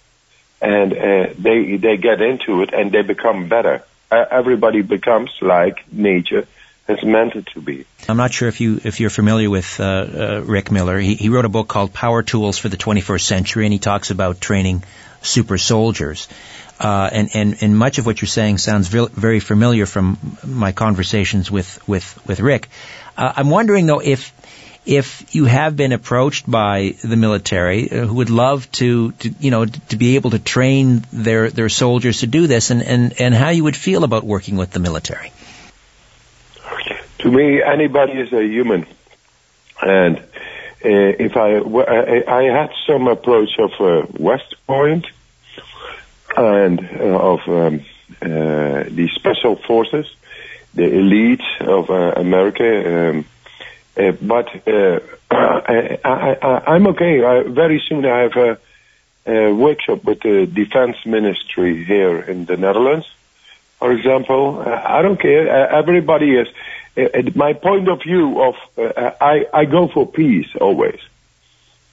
[0.62, 3.82] and uh, they they get into it and they become better.
[4.12, 6.46] Uh, everybody becomes like nature
[6.88, 7.84] has meant to be.
[8.08, 10.98] I'm not sure if you if you're familiar with uh, uh, Rick Miller.
[10.98, 14.10] He, he wrote a book called Power Tools for the 21st Century, and he talks
[14.10, 14.82] about training
[15.22, 16.28] super soldiers.
[16.80, 20.16] Uh, and, and, and much of what you're saying sounds very, very familiar from
[20.46, 22.68] my conversations with, with, with Rick.
[23.16, 24.32] Uh, I'm wondering though if,
[24.86, 29.50] if you have been approached by the military uh, who would love to, to, you
[29.50, 33.34] know, to be able to train their, their soldiers to do this and, and, and
[33.34, 35.32] how you would feel about working with the military.
[37.18, 38.86] To me, anybody is a human.
[39.82, 40.22] And uh,
[40.82, 41.56] if I,
[42.30, 45.06] I had some approach of uh, West Point,
[46.36, 47.84] and uh, of um,
[48.22, 50.06] uh, the special forces,
[50.74, 53.10] the elite of uh, America.
[53.10, 53.24] Um,
[54.22, 54.48] but
[55.30, 57.24] I, am okay.
[57.24, 58.58] I, very soon I have a,
[59.26, 63.06] a, workshop with the defense ministry here in the Netherlands.
[63.78, 65.48] For example, uh, I don't care.
[65.48, 66.48] Uh, everybody is.
[66.96, 70.98] Uh, my point of view of I, I go for peace always.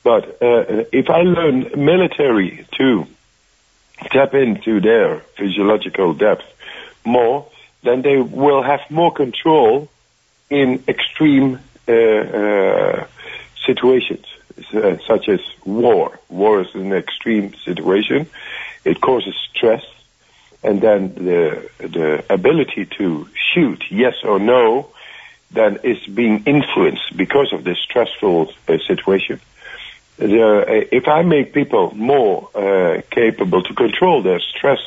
[0.03, 3.07] But if I learn military too,
[4.11, 6.45] tap into their physiological depth
[7.03, 7.47] more,
[7.83, 9.89] then they will have more control
[10.49, 13.07] in extreme uh, uh,
[13.65, 14.25] situations,
[14.73, 16.19] uh, such as war.
[16.29, 18.27] War is an extreme situation.
[18.83, 19.83] It causes stress,
[20.66, 24.89] and then the the ability to shoot yes or no
[25.51, 29.39] then is being influenced because of this stressful uh, situation
[30.18, 34.80] the, if I make people more uh, capable to control their stress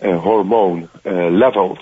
[0.00, 1.78] uh, hormone uh, levels,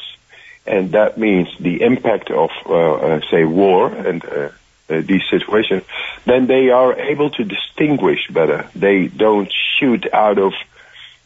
[0.67, 4.49] and that means the impact of, uh, uh, say, war and uh,
[4.89, 5.83] these situations,
[6.25, 8.69] then they are able to distinguish better.
[8.75, 10.53] They don't shoot out of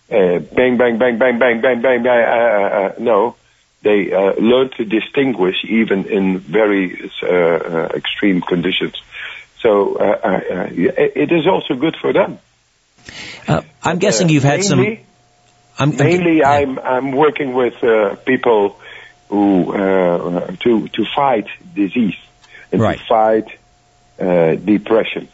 [0.09, 2.93] bang, bang, bang, bang, bang, bang, bang, bang.
[2.99, 3.37] no,
[3.83, 8.95] they uh, learn to distinguish even in very uh, extreme conditions.
[9.61, 12.39] So uh, uh, uh it is also good for them.
[13.49, 14.97] Uh, I'm guessing you've had mainly,
[15.79, 15.91] some.
[15.91, 18.79] I'm, mainly, I'm I'm working with uh, people
[19.29, 19.73] who
[20.65, 22.19] to to fight disease
[22.73, 22.99] and right.
[22.99, 23.49] to fight
[24.21, 25.29] uh, depression.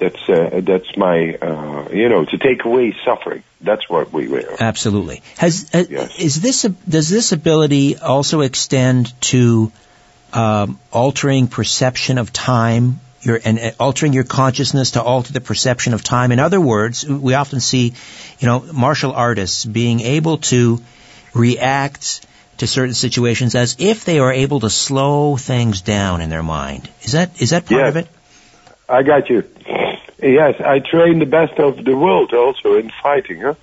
[0.00, 3.42] That's uh, that's my uh, you know to take away suffering.
[3.60, 4.56] That's what we wear.
[4.58, 5.22] Absolutely.
[5.36, 6.18] Has, has yes.
[6.18, 9.70] is this does this ability also extend to
[10.32, 16.02] um, altering perception of time your, and altering your consciousness to alter the perception of
[16.02, 16.32] time.
[16.32, 17.92] In other words, we often see,
[18.38, 20.80] you know, martial artists being able to
[21.34, 22.26] react
[22.58, 26.88] to certain situations as if they are able to slow things down in their mind.
[27.02, 27.88] Is that is that part yes.
[27.90, 28.08] of it?
[28.88, 29.44] I got you.
[30.22, 33.40] Yes, I train the best of the world also in fighting.
[33.40, 33.54] Huh?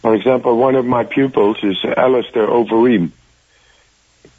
[0.00, 3.10] For example, one of my pupils is Alistair Overeem.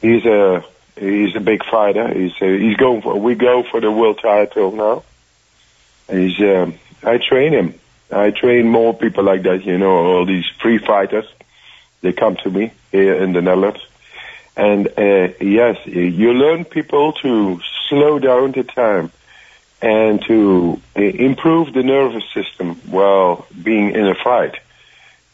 [0.00, 0.64] He's a
[0.96, 2.12] He's a big fighter.
[2.12, 3.18] He's uh, he's going for.
[3.18, 5.02] We go for the world title now.
[6.08, 6.40] He's.
[6.40, 7.80] Um, I train him.
[8.12, 9.64] I train more people like that.
[9.64, 11.26] You know, all these free fighters.
[12.00, 13.80] They come to me here in the Netherlands,
[14.56, 19.10] and uh, yes, you learn people to slow down the time
[19.82, 24.56] and to uh, improve the nervous system while being in a fight,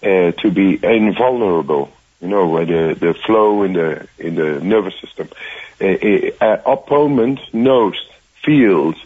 [0.02, 4.94] uh, to be invulnerable you know, where the, the flow in the in the nervous
[5.00, 5.28] system.
[5.80, 7.96] A, a, opponent knows,
[8.44, 8.96] feels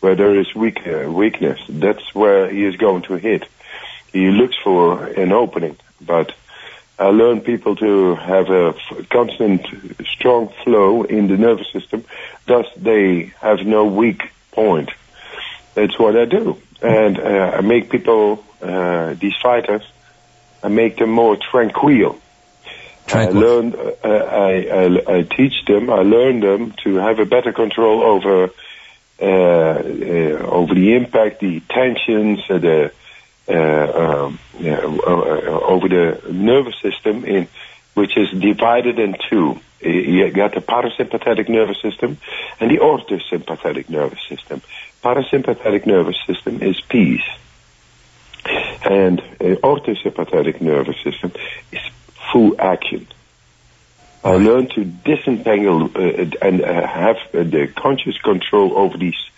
[0.00, 1.60] where there is weak, uh, weakness.
[1.68, 3.46] That's where he is going to hit.
[4.12, 6.34] He looks for an opening, but
[6.98, 9.66] I learn people to have a f- constant,
[10.06, 12.04] strong flow in the nervous system.
[12.46, 14.22] Thus, they have no weak
[14.56, 14.90] point.
[15.74, 19.82] That's what I do, and uh, I make people, uh, these fighters,
[20.62, 22.18] I make them more tranquil.
[23.08, 27.52] I learn, uh, I, I, I, teach them, I learn them to have a better
[27.52, 28.50] control over
[29.18, 32.92] uh, uh, over the impact, the tensions, uh, the
[33.48, 37.48] uh, um, yeah, uh, over the nervous system, in
[37.96, 39.58] which is divided in two.
[39.80, 42.18] You got the parasympathetic nervous system
[42.60, 44.60] and the orthosympathetic nervous system.
[45.02, 47.28] Parasympathetic nervous system is peace,
[48.84, 51.32] and orthosympathetic nervous system
[51.72, 51.80] is
[52.32, 53.06] full action.
[54.22, 59.30] I learned to disentangle uh, and uh, have uh, the conscious control over these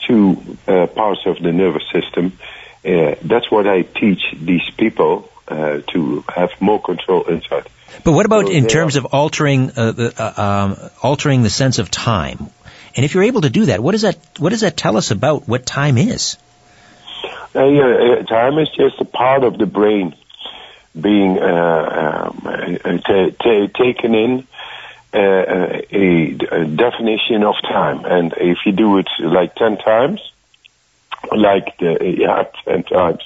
[0.00, 2.36] two uh, parts of the nervous system.
[2.84, 7.68] Uh, that's what I teach these people uh, to have more control inside.
[8.04, 11.90] But what about in terms of altering uh, the uh, um, altering the sense of
[11.90, 12.50] time?
[12.94, 15.10] And if you're able to do that, what does that what does that tell us
[15.10, 16.36] about what time is?
[17.54, 20.14] Uh, yeah, time is just a part of the brain
[20.98, 24.46] being uh, um, t- t- taken in
[25.12, 25.18] uh,
[25.90, 30.20] a, a, definition of time, and if you do it like ten times,
[31.34, 33.22] like the, yeah, ten times,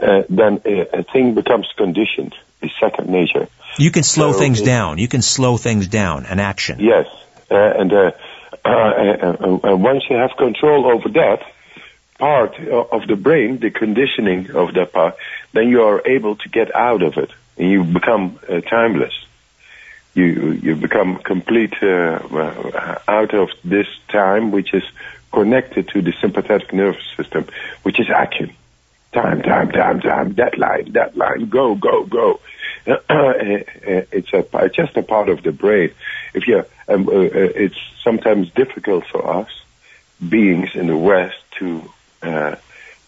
[0.00, 3.48] uh, then a, a, thing becomes conditioned, a second nature.
[3.78, 4.98] You can slow so things it, down.
[4.98, 6.26] You can slow things down.
[6.26, 6.78] An action.
[6.80, 7.06] Yes,
[7.50, 8.10] uh, and uh,
[8.64, 11.42] uh, once you have control over that
[12.18, 15.16] part of the brain, the conditioning of that part,
[15.52, 18.38] then you are able to get out of it, and you become
[18.68, 19.14] timeless
[20.14, 24.84] you you become complete uh, uh, out of this time, which is
[25.32, 27.46] connected to the sympathetic nervous system,
[27.82, 28.54] which is action.
[29.12, 30.32] Time, time, time, time.
[30.32, 31.48] Deadline, deadline.
[31.48, 32.40] Go, go, go.
[32.86, 35.92] it's a just a part of the brain.
[36.34, 39.50] If you, um, uh, uh, it's sometimes difficult for us
[40.26, 41.90] beings in the West to
[42.22, 42.56] uh,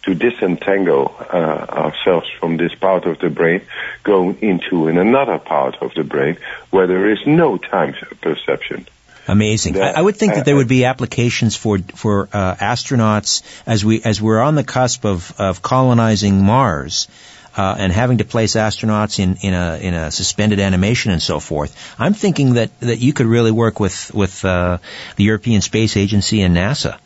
[0.03, 3.63] to disentangle uh, ourselves from this part of the brain,
[4.03, 6.37] going into in another part of the brain
[6.71, 8.87] where there is no time perception.
[9.27, 9.81] Amazing.
[9.81, 14.03] I, I, would think that there would be applications for for uh, astronauts as we
[14.03, 17.09] as we're on the cusp of of colonizing Mars.
[17.57, 21.39] Uh, and having to place astronauts in, in a in a suspended animation and so
[21.39, 24.79] forth, I'm thinking that, that you could really work with with uh,
[25.15, 26.99] the European Space Agency and NASA.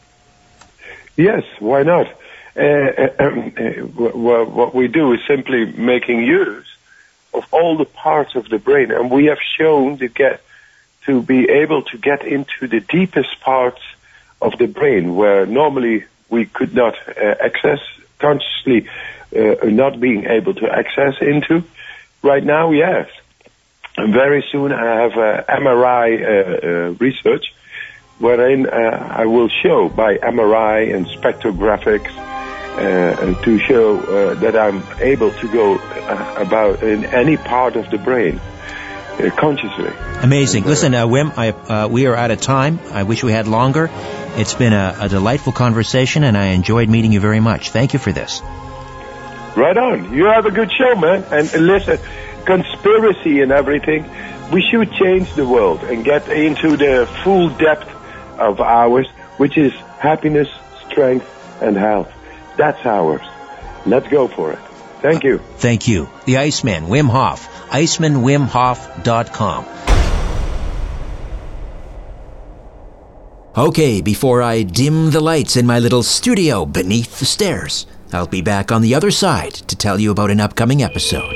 [1.17, 2.07] Yes, why not?
[2.57, 6.67] Uh, uh, um, uh, what we do is simply making use
[7.35, 10.41] of all the parts of the brain, and we have shown to get
[11.07, 13.81] to be able to get into the deepest parts
[14.43, 17.81] of the brain where normally we could not uh, access
[18.19, 18.89] consciously,
[19.35, 21.65] uh, not being able to access into.
[22.23, 23.09] Right now, yes.
[23.97, 27.53] And very soon I have MRI research
[28.19, 32.11] wherein I will show by MRI and spectrographics
[32.79, 37.91] uh, to show uh, that I'm able to go uh, about in any part of
[37.91, 39.91] the brain uh, consciously.
[40.23, 40.65] Amazing.
[40.65, 42.79] Listen, uh, Wim, I, uh, we are out of time.
[42.93, 43.91] I wish we had longer.
[44.37, 47.71] It's been a, a, delightful conversation, and I enjoyed meeting you very much.
[47.71, 48.43] Thank you for this.
[49.59, 50.15] Right on.
[50.15, 51.25] You have a good show, man.
[51.33, 51.99] And listen,
[52.45, 54.09] conspiracy and everything.
[54.53, 57.91] We should change the world and get into the full depth
[58.39, 60.47] of ours, which is happiness,
[60.87, 61.27] strength,
[61.61, 62.09] and health.
[62.57, 63.21] That's ours.
[63.85, 64.61] Let's go for it.
[65.03, 65.39] Thank you.
[65.57, 66.09] Thank you.
[66.25, 67.49] The Iceman, Wim Hof.
[67.71, 69.67] IcemanWimHof.com.
[73.57, 78.41] Okay, before I dim the lights in my little studio beneath the stairs, I'll be
[78.41, 81.35] back on the other side to tell you about an upcoming episode.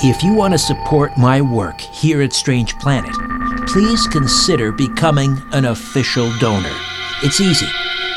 [0.00, 3.14] If you want to support my work here at Strange Planet,
[3.66, 6.74] please consider becoming an official donor.
[7.22, 7.68] It's easy.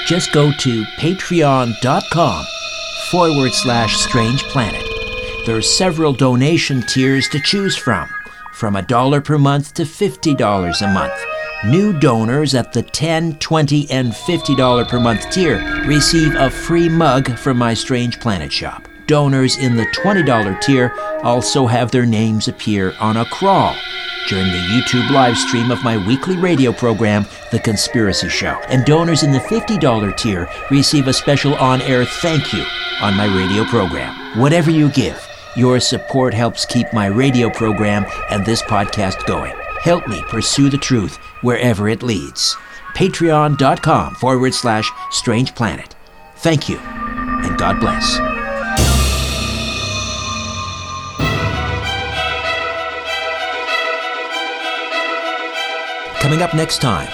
[0.05, 2.45] Just go to patreon.com
[3.09, 4.83] forward slash strange planet.
[5.45, 8.07] There are several donation tiers to choose from,
[8.53, 11.40] from a dollar per month to $50 a month.
[11.63, 17.37] New donors at the $10, $20, and $50 per month tier receive a free mug
[17.37, 18.87] from my Strange Planet shop.
[19.05, 20.91] Donors in the $20 tier
[21.21, 23.75] also have their names appear on a crawl
[24.27, 28.59] during the YouTube live stream of my weekly radio program, The Conspiracy Show.
[28.67, 32.65] And donors in the $50 tier receive a special on air thank you
[33.01, 34.15] on my radio program.
[34.39, 39.60] Whatever you give, your support helps keep my radio program and this podcast going.
[39.81, 42.55] Help me pursue the truth wherever it leads.
[42.95, 45.95] Patreon.com forward slash strange planet.
[46.37, 48.17] Thank you, and God bless.
[56.21, 57.09] Coming up next time,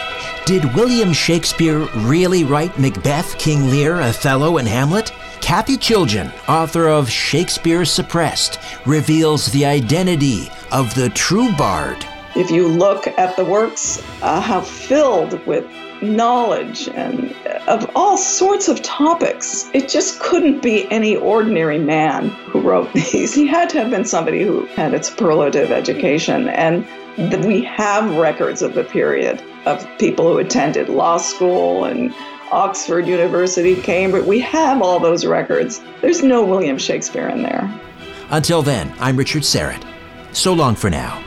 [0.46, 5.14] did William Shakespeare really write Macbeth, King Lear, Othello, and Hamlet?
[5.40, 12.06] Kathy Chiljan, author of Shakespeare Suppressed, reveals the identity of the true bard.
[12.38, 15.66] If you look at the works, uh, how filled with
[16.02, 17.32] knowledge and
[17.68, 19.70] of all sorts of topics.
[19.74, 23.34] It just couldn't be any ordinary man who wrote these.
[23.34, 26.86] He had to have been somebody who had a superlative education and
[27.44, 32.14] we have records of the period of people who attended law school and
[32.52, 34.26] Oxford University, Cambridge.
[34.26, 35.82] We have all those records.
[36.02, 37.70] There's no William Shakespeare in there.
[38.30, 39.84] Until then, I'm Richard Syrett.
[40.32, 41.27] So long for now.